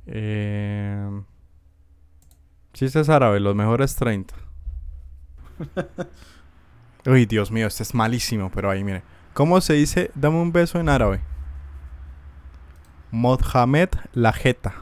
[0.07, 1.23] Eh,
[2.73, 4.35] chistes árabes, los mejores 30.
[7.07, 9.03] Uy, Dios mío, este es malísimo, pero ahí, mire.
[9.33, 11.21] ¿Cómo se dice dame un beso en árabe?
[13.11, 14.75] Mohamed la jeta.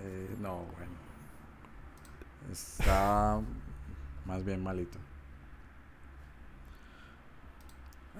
[0.00, 0.92] Eh, no, bueno.
[2.50, 3.40] Está
[4.26, 4.98] más bien malito.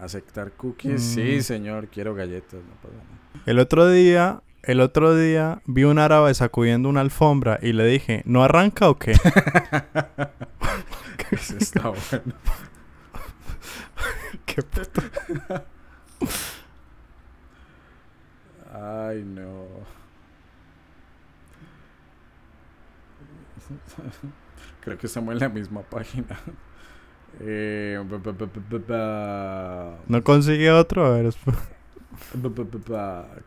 [0.01, 1.03] Aceptar cookies.
[1.03, 1.43] Sí, Mm.
[1.43, 2.61] señor, quiero galletas.
[2.61, 3.43] No pasa nada.
[3.47, 8.23] El otro día, el otro día vi un árabe sacudiendo una alfombra y le dije,
[8.25, 9.13] ¿no arranca o qué?
[11.31, 12.35] Ese está bueno.
[14.47, 15.01] Qué puto.
[18.73, 19.65] Ay, no.
[24.81, 26.39] Creo que estamos en la misma página.
[27.41, 31.07] Eh, ba- ba- ba- ba- ba- ¿No consigue otro?
[31.07, 31.33] A ver,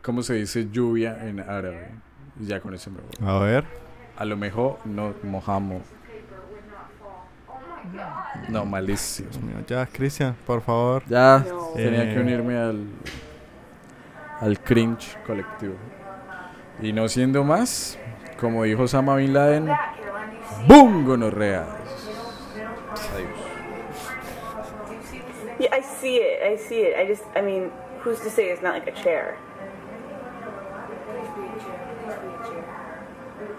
[0.02, 1.90] ¿Cómo se dice lluvia en árabe?
[2.40, 3.28] Ya con eso me voy.
[3.28, 3.64] A ver.
[4.16, 5.82] A lo mejor no mojamos.
[8.48, 9.28] No, malísimo.
[9.30, 11.04] Dios mío, ya, Cristian, por favor.
[11.08, 11.44] Ya
[11.74, 12.14] tenía Eh.
[12.14, 12.86] que unirme al,
[14.40, 15.74] al cringe colectivo.
[16.80, 17.98] Y no siendo más,
[18.38, 19.70] como dijo Osama Bin Laden,
[20.66, 21.04] ¡Boom!
[21.06, 21.66] Gonorreas.
[23.14, 23.46] Adiós.
[25.58, 26.42] Yeah, I see it.
[26.42, 26.96] I see it.
[26.96, 29.38] I just, I mean, who's to say it's not like a chair?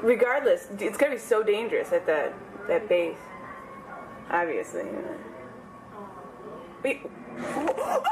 [0.03, 2.33] Regardless, it's gonna be so dangerous at that
[2.67, 3.17] that base.
[4.29, 4.83] Obviously.
[6.83, 7.01] Wait.
[7.39, 8.03] Oh